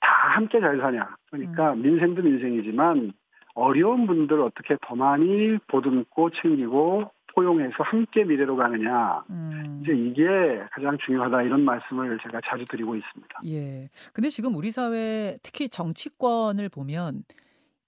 다 0.00 0.08
함께 0.34 0.60
잘 0.60 0.78
사냐. 0.78 1.16
그러니까 1.30 1.72
음. 1.72 1.82
민생도 1.82 2.22
민생이지만 2.22 3.12
어려운 3.54 4.06
분들 4.06 4.40
어떻게 4.40 4.76
더 4.86 4.94
많이 4.94 5.58
보듬고 5.68 6.30
챙기고 6.30 7.10
포용해서 7.34 7.74
함께 7.78 8.24
미래로 8.24 8.56
가느냐. 8.56 9.24
음. 9.30 9.80
이제 9.82 9.92
이게 9.92 10.24
가장 10.72 10.98
중요하다 11.04 11.42
이런 11.42 11.64
말씀을 11.64 12.18
제가 12.22 12.40
자주 12.44 12.64
드리고 12.68 12.96
있습니다. 12.96 13.40
예. 13.46 13.88
근데 14.12 14.28
지금 14.28 14.54
우리 14.54 14.70
사회 14.70 15.34
특히 15.42 15.68
정치권을 15.68 16.68
보면 16.68 17.22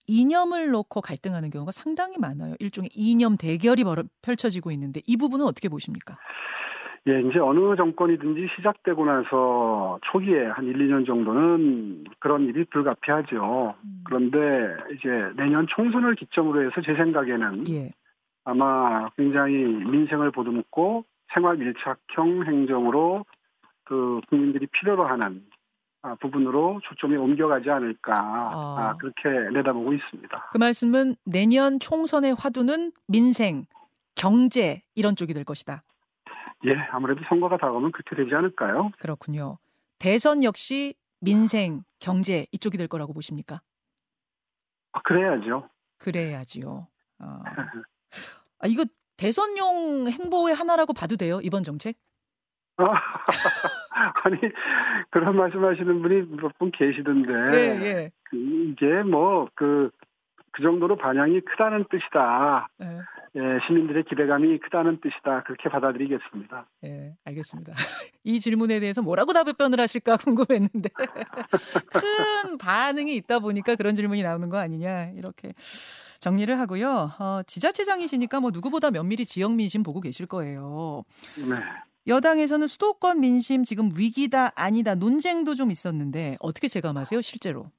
이념을 0.09 0.71
놓고 0.71 1.00
갈등하는 1.00 1.50
경우가 1.50 1.73
상당히 1.73 2.19
많아요. 2.19 2.54
일종의 2.59 2.90
이념 2.95 3.37
대결이 3.37 3.85
펼쳐지고 4.23 4.71
있는데 4.73 5.00
이 5.07 5.16
부분은 5.16 5.45
어떻게 5.47 5.69
보십니까? 5.69 6.16
예, 7.09 7.21
이제 7.21 7.40
어느 7.40 7.75
정권이든지 7.76 8.49
시작되고 8.56 9.04
나서 9.04 9.99
초기에 10.12 10.47
한 10.47 10.66
1, 10.66 10.75
2년 10.75 11.04
정도는 11.04 12.04
그런 12.21 12.47
일이 12.47 12.64
불가피하죠. 12.64 13.75
음. 13.82 14.04
그런데 14.04 14.38
이제 14.94 15.09
내년 15.37 15.66
총선을 15.68 16.14
기점으로 16.14 16.64
해서 16.64 16.80
제 16.80 16.94
생각에는 16.94 17.68
예. 17.71 17.90
아마 18.44 19.09
굉장히 19.16 19.54
민생을 19.54 20.30
보듬고 20.30 21.04
생활 21.35 21.56
밀착형 21.56 22.44
행정으로 22.47 23.25
그 23.85 24.21
국민들이 24.28 24.66
필요로 24.66 25.04
하는 25.04 25.42
아, 26.02 26.16
부분으로 26.16 26.80
초점이 26.85 27.16
옮겨가지 27.16 27.71
않을까 27.71 28.12
아. 28.14 28.76
아, 28.78 28.97
그렇게 28.97 29.28
내다보고 29.52 29.92
있습니다. 29.92 30.50
그 30.52 30.59
말씀은 30.59 31.16
내년 31.25 31.78
총선의 31.78 32.35
화두는 32.38 32.92
민생, 33.06 33.66
경제 34.14 34.82
이런 34.94 35.16
쪽이 35.16 35.32
될 35.32 35.44
것이다. 35.44 35.82
예, 36.64 36.75
아무래도 36.92 37.23
선거가 37.28 37.57
다가오면 37.57 37.92
그렇게 37.92 38.14
되지 38.16 38.35
않을까요? 38.35 38.90
그렇군요. 39.00 39.59
대선 39.99 40.45
역시 40.45 40.95
민생, 41.21 41.83
경제 42.00 42.47
이쪽이 42.52 42.76
될 42.78 42.88
거라고 42.88 43.12
보십니까? 43.12 43.61
아, 44.92 45.00
그래야죠. 45.02 45.69
그래야지요. 45.99 46.87
아. 47.21 47.42
아, 48.61 48.66
이거 48.66 48.85
대선용 49.16 50.07
행보의 50.09 50.54
하나라고 50.54 50.92
봐도 50.92 51.16
돼요, 51.16 51.40
이번 51.42 51.62
정책? 51.62 51.97
아, 52.76 52.85
아니, 54.25 54.38
그런 55.11 55.37
말씀하시는 55.37 56.02
분이 56.02 56.37
몇 56.40 56.52
분 56.59 56.71
계시던데. 56.73 57.33
예, 57.57 57.85
예. 57.85 58.11
그, 58.25 58.37
이게 58.37 59.02
뭐, 59.02 59.49
그, 59.54 59.90
그 60.52 60.62
정도로 60.62 60.97
반향이 60.97 61.40
크다는 61.42 61.85
뜻이다. 61.90 62.69
네. 62.78 62.87
예, 62.99 63.00
시민들의 63.67 64.05
기대감이 64.05 64.59
크다는 64.59 65.01
뜻이다. 65.01 65.45
그렇게 65.45 65.69
받아들이겠습니다. 65.71 66.67
예, 66.85 67.15
알겠습니다. 67.25 67.73
이 68.25 68.41
질문에 68.41 68.79
대해서 68.79 69.01
뭐라고 69.01 69.33
답변을 69.33 69.81
하실까 69.81 70.19
궁금했는데 70.19 70.91
큰 71.93 72.59
반응이 72.59 73.15
있다 73.17 73.39
보니까 73.39 73.75
그런 73.77 73.95
질문이 73.95 74.23
나오는 74.23 74.49
거 74.51 74.59
아니냐 74.59 75.12
이렇게 75.17 75.55
정리를 76.21 76.59
하고요. 76.59 77.09
어, 77.19 77.43
지자체장이시니까 77.47 78.41
뭐 78.41 78.51
누구보다 78.53 78.91
면밀히 78.91 79.25
지역 79.25 79.55
민심 79.55 79.83
보고 79.83 80.01
계실 80.01 80.27
거예요. 80.27 81.05
네. 81.37 81.57
여당에서는 82.07 82.67
수도권 82.67 83.21
민심 83.21 83.65
지금 83.65 83.91
위기다 83.97 84.51
아니다 84.57 84.95
논쟁도 84.95 85.55
좀 85.55 85.71
있었는데 85.71 86.37
어떻게 86.41 86.67
체감하세요 86.67 87.23
실제로? 87.23 87.71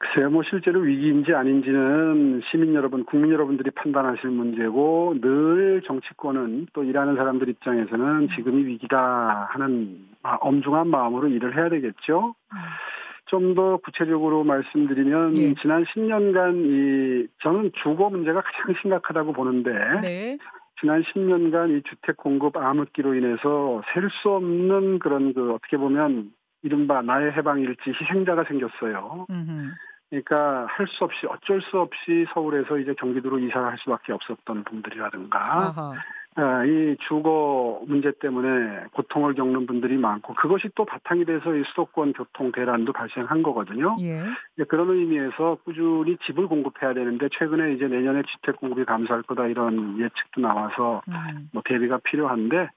글쎄요, 0.00 0.30
뭐 0.30 0.42
실제로 0.42 0.80
위기인지 0.80 1.34
아닌지는 1.34 2.40
시민 2.50 2.74
여러분, 2.74 3.04
국민 3.04 3.32
여러분들이 3.32 3.70
판단하실 3.70 4.30
문제고 4.30 5.14
늘 5.20 5.82
정치권은 5.86 6.68
또 6.72 6.84
일하는 6.84 7.16
사람들 7.16 7.50
입장에서는 7.50 8.28
지금이 8.34 8.64
위기다 8.64 9.48
하는 9.50 9.98
엄중한 10.22 10.88
마음으로 10.88 11.28
일을 11.28 11.54
해야 11.54 11.68
되겠죠. 11.68 12.34
좀 13.26 13.54
더 13.54 13.76
구체적으로 13.76 14.42
말씀드리면 14.42 15.36
예. 15.36 15.54
지난 15.60 15.84
10년간 15.84 16.56
이 16.66 17.28
저는 17.42 17.70
주거 17.82 18.10
문제가 18.10 18.40
가장 18.40 18.74
심각하다고 18.80 19.32
보는데 19.34 19.70
네. 20.00 20.38
지난 20.80 21.02
10년간 21.02 21.78
이 21.78 21.82
주택 21.84 22.16
공급 22.16 22.56
암흑기로 22.56 23.14
인해서 23.14 23.82
셀 23.92 24.08
수 24.10 24.30
없는 24.30 24.98
그런 24.98 25.32
그 25.34 25.52
어떻게 25.52 25.76
보면 25.76 26.32
이른바 26.62 27.02
나의 27.02 27.32
해방일지 27.32 27.92
희생자가 28.00 28.44
생겼어요. 28.44 29.26
음흠. 29.30 29.70
그러니까 30.10 30.66
할 30.68 30.86
수 30.88 31.04
없이 31.04 31.26
어쩔 31.26 31.62
수 31.62 31.78
없이 31.78 32.26
서울에서 32.34 32.78
이제 32.78 32.94
경기도로 32.94 33.38
이사를 33.38 33.64
할 33.64 33.78
수밖에 33.78 34.12
없었던 34.12 34.64
분들이라든가 34.64 35.38
아하. 35.40 35.92
아, 36.36 36.64
이 36.64 36.96
주거 37.08 37.82
문제 37.88 38.12
때문에 38.20 38.84
고통을 38.92 39.34
겪는 39.34 39.66
분들이 39.66 39.96
많고 39.96 40.34
그것이 40.34 40.68
또 40.76 40.84
바탕이 40.84 41.24
돼서 41.24 41.54
이 41.54 41.62
수도권 41.70 42.12
교통 42.12 42.52
대란도 42.52 42.92
발생한 42.92 43.42
거거든요. 43.42 43.96
예. 44.00 44.22
그런 44.64 44.90
의미에서 44.90 45.58
꾸준히 45.64 46.16
집을 46.24 46.46
공급해야 46.46 46.94
되는데 46.94 47.28
최근에 47.36 47.74
이제 47.74 47.88
내년에 47.88 48.22
주택 48.22 48.56
공급이 48.56 48.84
감소할 48.84 49.22
거다 49.24 49.48
이런 49.48 49.98
예측도 49.98 50.40
나와서 50.40 51.02
음. 51.08 51.50
뭐 51.52 51.62
대비가 51.64 51.98
필요한데 51.98 52.68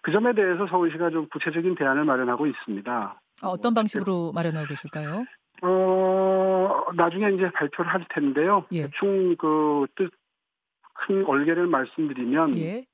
그 0.00 0.10
점에 0.10 0.32
대해서 0.32 0.66
서울시가 0.66 1.10
좀 1.10 1.28
구체적인 1.28 1.74
대안을 1.74 2.04
마련하고 2.04 2.46
있습니다. 2.46 3.20
아, 3.42 3.46
어떤 3.46 3.74
방식으로 3.74 4.32
마련하고 4.32 4.68
계실까요? 4.68 5.24
어, 5.64 5.68
나중에 6.94 7.30
이제 7.32 7.50
발표를 7.50 7.92
할 7.92 8.04
텐데요. 8.08 8.64
예. 8.72 8.82
대충 8.82 9.36
그 9.36 9.86
뜻, 9.94 10.10
큰 10.94 11.24
얼개를 11.24 11.66
말씀드리면 11.66 12.58
예. 12.58 12.84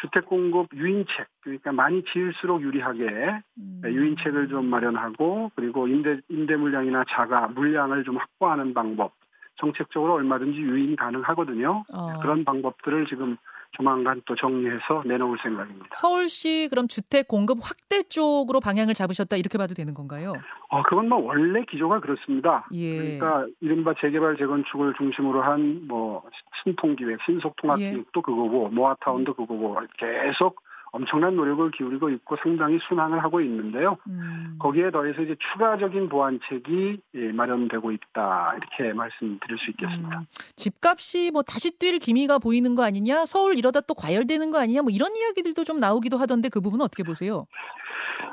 주택 0.00 0.26
공급 0.26 0.68
유인책, 0.74 1.26
그러니까 1.40 1.72
많이 1.72 2.04
지을수록 2.04 2.62
유리하게 2.62 3.40
음. 3.58 3.80
네, 3.82 3.92
유인책을 3.92 4.48
좀 4.48 4.66
마련하고 4.66 5.50
그리고 5.56 5.88
임대 5.88 6.20
임대 6.28 6.56
물량이나 6.56 7.04
자가 7.08 7.48
물량을 7.48 8.04
좀 8.04 8.16
확보하는 8.16 8.74
방법 8.74 9.12
정책적으로 9.56 10.14
얼마든지 10.14 10.58
유인 10.60 10.94
가능하거든요. 10.94 11.82
어. 11.92 12.20
그런 12.20 12.44
방법들을 12.44 13.06
지금 13.06 13.36
조만간 13.72 14.20
또 14.26 14.34
정리해서 14.34 15.02
내놓을 15.04 15.38
생각입니다. 15.42 15.88
서울시 15.94 16.66
그럼 16.70 16.88
주택 16.88 17.28
공급 17.28 17.58
확대 17.62 18.02
쪽으로 18.02 18.60
방향을 18.60 18.94
잡으셨다 18.94 19.36
이렇게 19.36 19.56
봐도 19.58 19.74
되는 19.74 19.94
건가요? 19.94 20.32
어, 20.70 20.82
그건 20.82 21.08
뭐 21.08 21.18
원래 21.18 21.64
기조가 21.70 22.00
그렇습니다. 22.00 22.66
예. 22.72 22.96
그러니까 23.18 23.46
이른바 23.60 23.94
재개발 24.00 24.36
재건축을 24.36 24.94
중심으로 24.98 25.42
한 25.42 25.68
뭐 25.88 26.22
신통기획, 26.64 27.18
신속통합기획도 27.24 28.20
그거고 28.22 28.68
모아타운도 28.68 29.34
그거고 29.34 29.78
계속 29.98 30.60
엄청난 30.92 31.36
노력을 31.36 31.70
기울이고 31.70 32.10
있고 32.10 32.36
상당히 32.42 32.78
순항을 32.88 33.22
하고 33.22 33.40
있는데요. 33.40 33.96
음. 34.08 34.56
거기에 34.58 34.90
더해서 34.90 35.22
이제 35.22 35.36
추가적인 35.52 36.08
보완책이 36.08 37.00
예, 37.14 37.32
마련되고 37.32 37.90
있다 37.92 38.54
이렇게 38.56 38.92
말씀드릴 38.92 39.58
수 39.58 39.70
있겠습니다. 39.70 40.20
음. 40.20 40.24
집값이 40.56 41.30
뭐 41.32 41.42
다시 41.42 41.78
뛸 41.78 41.98
기미가 41.98 42.38
보이는 42.38 42.74
거 42.74 42.84
아니냐? 42.84 43.26
서울 43.26 43.58
이러다 43.58 43.80
또 43.82 43.94
과열되는 43.94 44.50
거 44.50 44.58
아니냐? 44.58 44.82
뭐 44.82 44.90
이런 44.90 45.14
이야기들도 45.16 45.64
좀 45.64 45.80
나오기도 45.80 46.16
하던데 46.18 46.48
그 46.48 46.60
부분은 46.60 46.84
어떻게 46.84 47.02
보세요? 47.02 47.46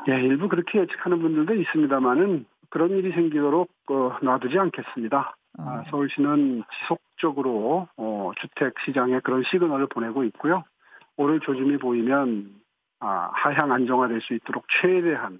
예, 0.08 0.14
일부 0.14 0.48
그렇게 0.48 0.79
예측하는 0.79 1.20
분들도 1.22 1.53
있습니다만은 1.53 2.46
그런 2.70 2.92
일이 2.92 3.12
생기도록 3.12 3.70
어, 3.90 4.18
놔두지 4.22 4.58
않겠습니다. 4.58 5.36
아, 5.58 5.64
어. 5.64 5.84
서울시는 5.90 6.64
지속적으로 6.82 7.88
어, 7.98 8.32
주택 8.40 8.74
시장에 8.86 9.20
그런 9.22 9.44
시그널을 9.50 9.88
보내고 9.88 10.24
있고요. 10.25 10.64
오늘 11.18 11.40
조짐이 11.40 11.78
보이면 11.78 12.56
아, 13.00 13.30
하향 13.34 13.72
안정화될 13.72 14.22
수 14.22 14.34
있도록 14.34 14.66
최대한 14.82 15.40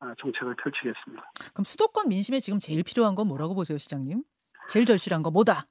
아, 0.00 0.14
정책을 0.18 0.54
펼치겠습니다. 0.56 1.30
그럼 1.52 1.64
수도권 1.64 2.08
민심에 2.08 2.40
지금 2.40 2.58
제일 2.58 2.82
필요한 2.82 3.14
건 3.14 3.28
뭐라고 3.28 3.54
보세요, 3.54 3.78
시장님? 3.78 4.22
제일 4.68 4.84
절실한 4.84 5.22
거 5.22 5.30
뭐다? 5.30 5.66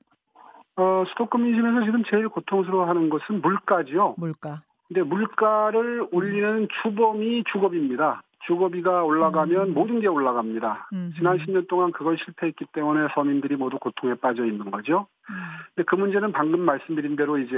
어, 0.78 1.04
수도권 1.10 1.44
민심에서 1.44 1.86
지금 1.86 2.04
제일 2.10 2.28
고통스러워하는 2.30 3.10
것은 3.10 3.42
물가지요. 3.42 4.16
물가. 4.18 4.62
근데 4.88 5.02
물가를 5.04 6.08
올리는 6.12 6.68
주범이 6.82 7.44
주거비입니다. 7.52 8.22
주거비가 8.48 9.04
올라가면 9.04 9.70
음. 9.70 9.74
모든 9.74 10.00
게 10.00 10.08
올라갑니다. 10.08 10.90
음. 10.94 11.14
지난 11.18 11.38
10년 11.38 11.68
동안 11.68 11.92
그걸 11.92 12.18
실패했기 12.18 12.66
때문에 12.74 13.08
서민들이 13.16 13.56
모두 13.56 13.80
고통에 13.80 14.16
빠져 14.16 14.46
있는 14.46 14.70
거죠. 14.70 15.08
음. 15.30 15.36
근데 15.74 15.86
그 15.86 15.96
문제는 15.96 16.32
방금 16.32 16.62
말씀드린 16.62 17.16
대로 17.16 17.38
이제 17.38 17.56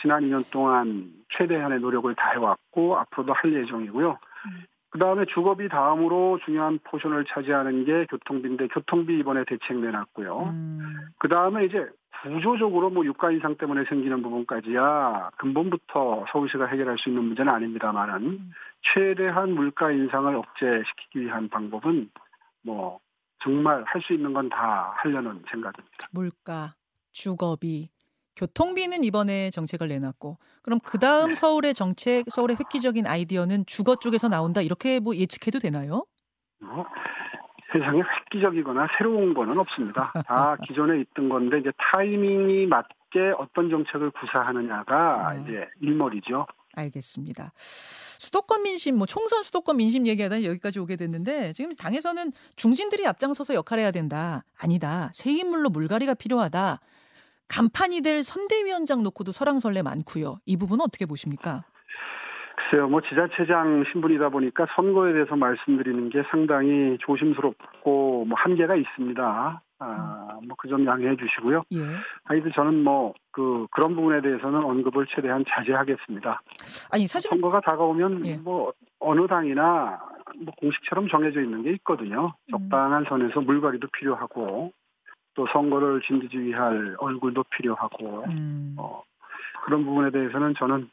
지난 0.00 0.22
2년 0.22 0.50
동안 0.50 1.10
최대한의 1.36 1.80
노력을 1.80 2.12
다해왔고 2.14 2.98
앞으로도 2.98 3.32
할 3.32 3.52
예정이고요. 3.52 4.10
음. 4.10 4.64
그 4.90 4.98
다음에 4.98 5.24
주거비 5.26 5.68
다음으로 5.68 6.40
중요한 6.44 6.80
포션을 6.82 7.24
차지하는 7.26 7.84
게 7.84 8.06
교통비인데 8.06 8.68
교통비 8.68 9.18
이번에 9.20 9.44
대책 9.44 9.78
내놨고요. 9.78 10.42
음. 10.50 10.80
그 11.18 11.28
다음에 11.28 11.64
이제 11.64 11.88
구조적으로 12.22 12.90
뭐 12.90 13.04
유가 13.06 13.30
인상 13.30 13.56
때문에 13.56 13.84
생기는 13.88 14.20
부분까지야 14.22 15.30
근본부터 15.38 16.26
서울시가 16.32 16.66
해결할 16.66 16.98
수 16.98 17.08
있는 17.08 17.24
문제는 17.24 17.52
아닙니다만은 17.52 18.26
음. 18.26 18.52
최대한 18.92 19.52
물가 19.52 19.90
인상을 19.90 20.34
억제시키기 20.34 21.20
위한 21.20 21.48
방법은 21.48 22.10
뭐 22.64 22.98
정말 23.42 23.84
할 23.86 24.02
수 24.02 24.12
있는 24.12 24.32
건 24.34 24.48
다 24.50 24.92
하려는 24.96 25.42
생각입니다. 25.50 26.08
물가, 26.12 26.74
주거비, 27.12 27.90
교통비는 28.36 29.04
이번에 29.04 29.50
정책을 29.50 29.88
내놨고 29.88 30.38
그럼 30.62 30.80
그 30.80 30.98
다음 30.98 31.28
네. 31.28 31.34
서울의 31.34 31.74
정책, 31.74 32.24
서울의 32.30 32.56
획기적인 32.58 33.06
아이디어는 33.06 33.66
주거 33.66 33.96
쪽에서 33.96 34.28
나온다 34.28 34.62
이렇게 34.62 34.98
뭐 35.00 35.14
예측해도 35.14 35.58
되나요? 35.58 36.06
뭐 36.60 36.86
세상에 37.72 38.00
획기적이거나 38.00 38.88
새로운 38.98 39.34
거는 39.34 39.58
없습니다. 39.58 40.12
다 40.26 40.56
기존에 40.66 41.00
있던 41.00 41.28
건데 41.28 41.58
이제 41.58 41.70
타이밍이 41.76 42.66
맞게 42.66 43.34
어떤 43.38 43.70
정책을 43.70 44.10
구사하느냐가 44.12 45.28
아. 45.28 45.34
이제 45.34 45.68
일머리죠. 45.80 46.46
알겠습니다. 46.74 47.52
수도권 47.56 48.62
민심, 48.62 48.96
뭐 48.96 49.06
총선 49.06 49.42
수도권 49.42 49.76
민심 49.76 50.06
얘기하다 50.06 50.44
여기까지 50.44 50.78
오게 50.78 50.96
됐는데 50.96 51.52
지금 51.52 51.74
당에서는 51.74 52.32
중진들이 52.56 53.06
앞장서서 53.06 53.54
역할해야 53.54 53.90
된다. 53.90 54.44
아니다. 54.60 55.10
새 55.12 55.30
인물로 55.32 55.70
물갈이가 55.70 56.14
필요하다. 56.14 56.80
간판이 57.50 58.02
될 58.02 58.22
선대위원장 58.22 59.02
놓고도 59.02 59.32
설왕설래 59.32 59.82
많고요. 59.82 60.36
이 60.46 60.56
부분은 60.56 60.82
어떻게 60.84 61.04
보십니까? 61.06 61.64
글쎄요, 62.56 62.88
뭐 62.88 63.00
지자체장 63.00 63.84
신분이다 63.90 64.28
보니까 64.28 64.66
선거에 64.76 65.12
대해서 65.12 65.34
말씀드리는 65.34 66.08
게 66.10 66.22
상당히 66.30 66.96
조심스럽고 67.00 68.24
뭐 68.26 68.38
한계가 68.38 68.76
있습니다. 68.76 69.62
아, 69.82 70.38
뭐 70.46 70.56
그 70.58 70.68
점 70.68 70.84
양해해 70.86 71.16
주시고요. 71.16 71.62
예. 71.72 71.78
하여튼 72.24 72.52
저는 72.54 72.84
뭐 72.84 73.14
그 73.32 73.66
그런 73.70 73.94
부분에 73.94 74.20
대해서는 74.22 74.62
언급을 74.62 75.06
최대한 75.06 75.44
자제하겠습니다. 75.48 76.42
아니 76.92 77.06
사실 77.06 77.30
선거가 77.30 77.60
다가오면 77.60 78.26
예. 78.26 78.36
뭐 78.36 78.72
어느 78.98 79.26
당이나 79.28 80.00
뭐 80.44 80.54
공식처럼 80.60 81.08
정해져 81.08 81.40
있는 81.40 81.62
게 81.62 81.70
있거든요. 81.74 82.34
음. 82.46 82.50
적당한 82.50 83.04
선에서 83.08 83.40
물갈이도 83.40 83.86
필요하고 83.98 84.72
또 85.34 85.46
선거를 85.52 86.02
진두지휘할 86.06 86.96
얼굴도 86.98 87.44
필요하고 87.56 88.24
음, 88.28 88.74
어, 88.78 89.02
그런 89.64 89.84
부분에 89.84 90.10
대해서는 90.10 90.54
저는 90.58 90.90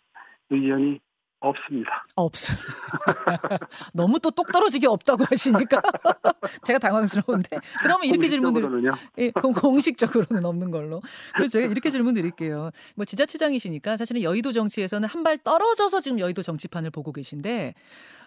의견이 0.49 0.99
없습니다. 1.39 2.03
없습니다. 2.15 2.65
너무 3.93 4.19
또 4.19 4.31
똑 4.31 4.51
떨어지게 4.51 4.87
없다고 4.87 5.25
하시니까 5.29 5.81
제가 6.65 6.79
당황스러운데 6.79 7.59
그러면 7.81 8.05
이렇게 8.05 8.27
질문을 8.27 8.61
공식적으로는요. 8.61 8.91
예, 9.19 9.29
그럼 9.31 9.53
공식적으로는 9.53 10.45
없는 10.45 10.71
걸로. 10.71 11.01
그래서 11.35 11.49
제가 11.59 11.67
이렇게 11.71 11.89
질문 11.91 12.15
드릴게요. 12.15 12.71
뭐 12.95 13.05
지자체장이시니까 13.05 13.97
사실은 13.97 14.23
여의도 14.23 14.51
정치에서는 14.51 15.07
한 15.07 15.23
발 15.23 15.37
떨어져서 15.37 15.99
지금 15.99 16.19
여의도 16.19 16.41
정치판을 16.41 16.89
보고 16.89 17.11
계신데 17.11 17.73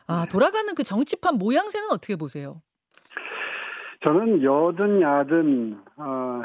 아, 0.07 0.23
네. 0.25 0.29
돌아가는 0.29 0.73
그 0.75 0.83
정치판 0.85 1.37
모양새는 1.37 1.89
어떻게 1.91 2.15
보세요? 2.17 2.61
저는 4.03 4.43
여든 4.43 5.03
야든 5.03 5.79
어, 5.97 6.43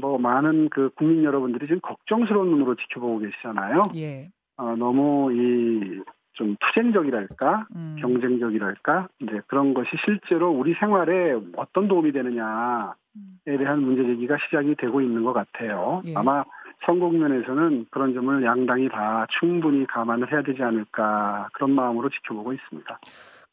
뭐 0.00 0.18
많은 0.18 0.68
그 0.68 0.90
국민 0.94 1.24
여러분들이 1.24 1.66
지금 1.66 1.80
걱정스러운 1.80 2.50
눈으로 2.50 2.76
지켜보고 2.76 3.18
계시잖아요. 3.18 3.82
예. 3.96 4.30
어, 4.56 4.76
너무 4.76 5.32
이 5.32 6.02
좀 6.40 6.56
투쟁적이랄까, 6.58 7.66
음. 7.76 7.96
경쟁적이랄까, 8.00 9.08
이제 9.20 9.42
그런 9.46 9.74
것이 9.74 9.90
실제로 10.06 10.50
우리 10.50 10.72
생활에 10.72 11.38
어떤 11.56 11.86
도움이 11.86 12.12
되느냐에 12.12 12.92
음. 13.16 13.38
대한 13.44 13.82
문제 13.82 14.02
제기가 14.02 14.38
시작이 14.46 14.74
되고 14.76 15.02
있는 15.02 15.22
것 15.22 15.34
같아요. 15.34 16.02
예. 16.06 16.14
아마 16.16 16.42
선국면에서는 16.86 17.86
그런 17.90 18.14
점을 18.14 18.42
양당이 18.42 18.88
다 18.88 19.26
충분히 19.38 19.86
감안을 19.86 20.32
해야 20.32 20.40
되지 20.42 20.62
않을까 20.62 21.50
그런 21.52 21.72
마음으로 21.72 22.08
지켜보고 22.08 22.54
있습니다. 22.54 23.00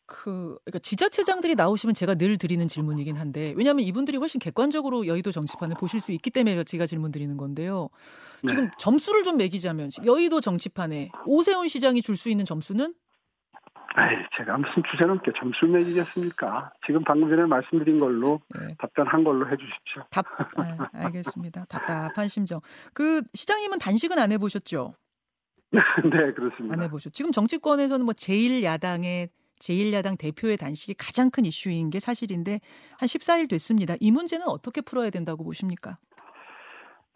그 0.07 0.57
그러니까 0.63 0.79
지자체장들이 0.79 1.55
나오시면 1.55 1.93
제가 1.93 2.15
늘 2.15 2.37
드리는 2.37 2.65
질문이긴 2.67 3.17
한데 3.17 3.53
왜냐하면 3.57 3.83
이분들이 3.85 4.17
훨씬 4.17 4.39
객관적으로 4.39 5.05
여의도 5.05 5.31
정치판을 5.31 5.75
보실 5.79 5.99
수 5.99 6.11
있기 6.13 6.31
때문에 6.31 6.63
제가 6.63 6.85
질문 6.85 7.11
드리는 7.11 7.35
건데요. 7.37 7.89
네. 8.41 8.49
지금 8.49 8.69
점수를 8.77 9.23
좀 9.23 9.37
매기자면 9.37 9.89
여의도 10.05 10.41
정치판에 10.41 11.11
오세훈 11.25 11.67
시장이 11.67 12.01
줄 12.01 12.15
수 12.15 12.29
있는 12.29 12.45
점수는 12.45 12.95
에이, 13.99 14.17
제가 14.37 14.57
무슨 14.57 14.81
주제 14.91 15.05
넘게 15.05 15.31
점수를 15.39 15.79
매기겠습니까? 15.79 16.71
지금 16.85 17.03
방금 17.03 17.29
전에 17.29 17.43
말씀드린 17.45 17.99
걸로 17.99 18.39
네. 18.59 18.75
답변한 18.79 19.23
걸로 19.23 19.45
해주십시오. 19.49 20.03
답 20.09 20.25
아, 20.57 20.89
알겠습니다. 20.93 21.65
답답한 21.65 22.27
심정. 22.27 22.59
그 22.93 23.21
시장님은 23.33 23.79
단식은 23.79 24.17
안 24.19 24.31
해보셨죠? 24.31 24.93
네, 25.71 25.79
안 26.23 26.33
그렇습니다. 26.33 26.81
해보셨. 26.83 27.11
지금 27.13 27.31
정치권에서는 27.31 28.05
뭐 28.05 28.13
제일 28.13 28.63
야당의 28.63 29.29
제1야당 29.59 30.17
대표의 30.17 30.57
단식이 30.57 30.93
가장 30.95 31.29
큰 31.29 31.45
이슈인 31.45 31.89
게 31.89 31.99
사실인데 31.99 32.59
한 32.97 33.07
14일 33.07 33.49
됐습니다. 33.49 33.95
이 33.99 34.11
문제는 34.11 34.47
어떻게 34.47 34.81
풀어야 34.81 35.09
된다고 35.09 35.43
보십니까? 35.43 35.97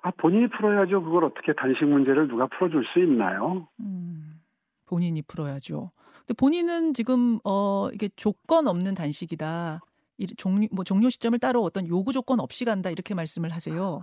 아, 0.03 0.11
본인이 0.11 0.47
풀어야죠. 0.49 1.03
그걸 1.03 1.25
어떻게 1.25 1.53
단식 1.53 1.85
문제를 1.85 2.27
누가 2.27 2.47
풀어줄 2.47 2.85
수 2.91 2.99
있나요? 2.99 3.67
음, 3.79 4.41
본인이 4.87 5.21
풀어야죠. 5.21 5.91
근데 6.19 6.33
본인은 6.33 6.93
지금 6.93 7.39
어 7.43 7.89
이게 7.93 8.09
조건 8.15 8.67
없는 8.67 8.95
단식이다. 8.95 9.81
이 10.17 10.27
종료 10.37 10.67
뭐 10.71 10.83
종료 10.83 11.09
시점을 11.09 11.37
따로 11.39 11.61
어떤 11.63 11.87
요구 11.87 12.13
조건 12.13 12.39
없이 12.39 12.65
간다 12.65 12.89
이렇게 12.89 13.13
말씀을 13.13 13.51
하세요. 13.51 14.01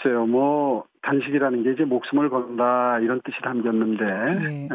글쎄요, 0.00 0.26
뭐 0.26 0.84
단식이라는 1.02 1.62
게 1.62 1.72
이제 1.72 1.84
목숨을 1.84 2.30
건다 2.30 2.98
이런 3.00 3.20
뜻이 3.22 3.40
담겼는데 3.42 4.04
예. 4.04 4.64
에, 4.64 4.68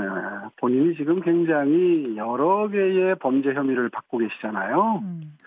본인이 0.58 0.96
지금 0.96 1.22
굉장히 1.22 2.16
여러 2.18 2.68
개의 2.68 3.16
범죄 3.16 3.54
혐의를 3.54 3.90
받고 3.90 4.20
계시잖아요. 4.20 5.02
음, 5.04 5.38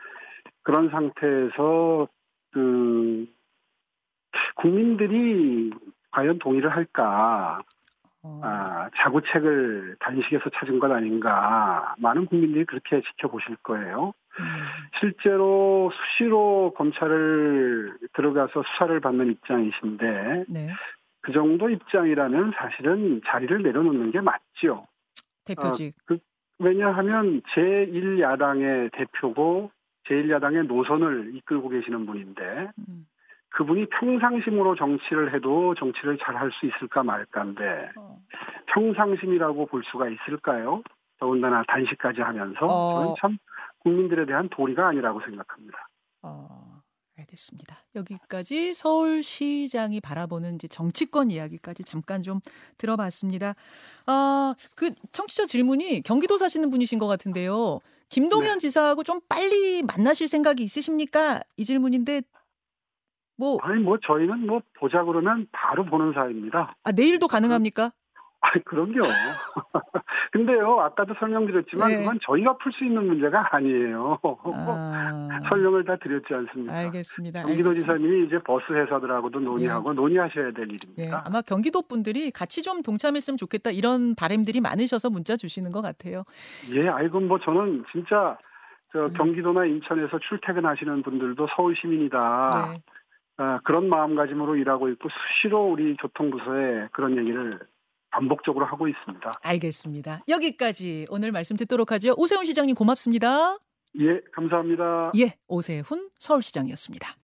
그런 0.63 0.91
상태에서 0.91 2.09
그 2.53 3.27
국민들이 4.57 5.71
과연 6.11 6.39
동의를 6.39 6.71
할까? 6.71 7.61
어, 8.23 8.41
아, 8.43 8.91
자구책을 8.97 9.97
단식에서 10.01 10.51
찾은 10.55 10.81
것 10.81 10.91
아닌가? 10.91 11.95
많은 11.99 12.27
국민들이 12.27 12.65
그렇게 12.65 13.01
지켜보실 13.03 13.57
거예요. 13.63 14.13
음, 14.39 14.45
실제로 15.01 15.91
수시로 15.93 16.73
검찰을 16.77 17.99
들어가서 18.15 18.63
수사를 18.63 19.01
받는 19.01 19.31
입장이신데 19.33 20.45
네. 20.49 20.69
그 21.21 21.33
정도 21.33 21.69
입장이라면 21.69 22.53
사실은 22.57 23.21
자리를 23.27 23.63
내려놓는 23.63 24.13
게 24.13 24.21
맞죠. 24.21 24.87
대표직. 25.45 25.95
왜냐하면 26.59 27.41
제1야당의 27.55 28.91
대표고 28.93 29.71
제1야당의 30.09 30.67
노선을 30.67 31.33
이끌고 31.37 31.69
계시는 31.69 32.07
분인데 32.07 32.71
음, 32.89 33.07
그분이 33.51 33.87
평상심으로 33.87 34.75
정치를 34.77 35.35
해도 35.35 35.75
정치를 35.75 36.19
잘 36.19 36.37
할 36.37 36.51
수 36.53 36.67
있을까 36.67 37.03
말까인데 37.03 37.91
어. 37.97 38.19
평상심이라고 38.67 39.67
볼 39.67 39.83
수가 39.85 40.09
있을까요? 40.09 40.83
더군다나 41.19 41.65
단식까지 41.69 42.21
하면서 42.21 42.67
어. 42.67 42.95
저는 42.95 43.15
참 43.21 43.39
국민들에 43.81 44.27
대한 44.27 44.49
도리가 44.51 44.89
아니라고 44.89 45.21
생각합니다. 45.21 45.89
어, 46.23 46.81
알겠습니다. 47.19 47.77
여기까지 47.95 48.75
서울시장이 48.75 50.01
바라보는 50.01 50.57
이제 50.57 50.69
정치권 50.69 51.31
이야기까지 51.31 51.85
잠깐 51.85 52.23
좀 52.23 52.41
들어봤습니다. 52.77 53.55
아, 54.07 54.55
그 54.75 54.93
청취자 55.13 55.47
질문이 55.47 56.03
경기도 56.03 56.37
사시는 56.37 56.71
분이신 56.71 56.99
것 56.99 57.07
같은데요. 57.07 57.81
김동연 58.09 58.55
네. 58.55 58.59
지사하고 58.59 59.03
좀 59.03 59.21
빨리 59.29 59.83
만나실 59.83 60.29
생각이 60.29 60.63
있으십니까? 60.63 61.41
이 61.57 61.65
질문인데 61.65 62.23
뭐 63.37 63.59
아니 63.63 63.83
뭐 63.83 63.99
저희는 64.05 64.47
뭐 64.47 64.61
보자 64.75 65.05
그러면 65.05 65.47
바로 65.53 65.85
보는 65.85 66.13
사이입니다. 66.13 66.75
아, 66.83 66.93
내일도 66.93 67.29
가능합니까? 67.29 67.93
아 68.41 68.51
그럼요. 68.65 69.01
근데요 70.33 70.81
아까도 70.81 71.15
설명드렸지만 71.19 71.91
네. 71.91 71.97
그건 71.99 72.19
저희가 72.23 72.57
풀 72.59 72.73
수 72.73 72.85
있는 72.85 73.07
문제가 73.07 73.49
아니에요. 73.51 74.19
아, 74.55 75.41
설명을 75.49 75.85
다 75.85 75.97
드렸지 75.97 76.33
않습니까? 76.33 76.73
알겠습니다. 76.73 77.43
경기도 77.43 77.71
알겠습니다. 77.71 77.95
지사님이 77.95 78.27
이제 78.27 78.39
버스 78.39 78.73
회사들하고도 78.73 79.41
논의하고 79.41 79.93
논의하셔야 79.93 80.53
될 80.53 80.69
예, 80.71 80.75
일입니다. 80.75 81.25
아마 81.27 81.43
경기도 81.43 81.83
분들이 81.83 82.31
같이 82.31 82.63
좀 82.63 82.83
동참했으면 82.83 83.37
좋겠다 83.37 83.71
이런 83.71 84.15
바람들이 84.15 84.61
많으셔서 84.61 85.11
문자 85.11 85.37
주시는 85.37 85.73
것 85.73 85.83
같아요. 85.83 86.23
예, 86.73 86.89
아이고 86.89 87.21
뭐 87.21 87.39
저는 87.41 87.85
진짜 87.91 88.39
저 88.93 89.07
음. 89.07 89.13
경기도나 89.15 89.67
인천에서 89.67 90.19
출퇴근하시는 90.29 91.03
분들도 91.03 91.49
서울 91.57 91.75
시민이다. 91.77 92.51
네. 92.73 92.83
아, 93.39 93.61
그런 93.65 93.89
마음가짐으로 93.89 94.57
일하고 94.57 94.89
있고 94.91 95.09
수시로 95.09 95.71
우리 95.71 95.97
교통부서에 95.97 96.89
그런 96.93 97.17
얘기를 97.17 97.59
반복적으로 98.11 98.67
하고 98.67 98.89
있습니다. 98.89 99.41
알겠습니다. 99.43 100.25
여기까지 100.29 101.07
오늘 101.11 101.33
말씀 101.33 101.57
듣도록 101.57 101.93
하죠. 101.93 102.15
오세훈 102.17 102.45
시장님 102.45 102.75
고맙습니다. 102.75 103.59
예, 104.01 104.21
감사합니다. 104.35 105.13
예, 105.19 105.35
오세훈 105.49 106.11
서울시장이었습니다. 106.19 107.17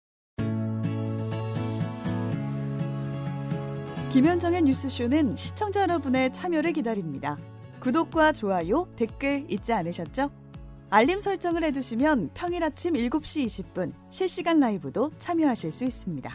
김현정의 4.12 4.62
뉴스쇼는 4.62 5.34
시청자 5.36 5.82
여러분의 5.82 6.32
참여를 6.32 6.72
기다립니다. 6.72 7.36
구독과 7.80 8.32
좋아요, 8.32 8.88
댓글 8.96 9.44
잊지 9.48 9.72
않으셨죠? 9.72 10.30
알림 10.90 11.18
설정을 11.18 11.64
해두시면 11.64 12.30
평일 12.34 12.62
아침 12.62 12.94
7시 12.94 13.46
20분 13.46 13.92
실시간 14.10 14.60
라이브도 14.60 15.10
참여하실 15.18 15.72
수 15.72 15.84
있습니다. 15.84 16.30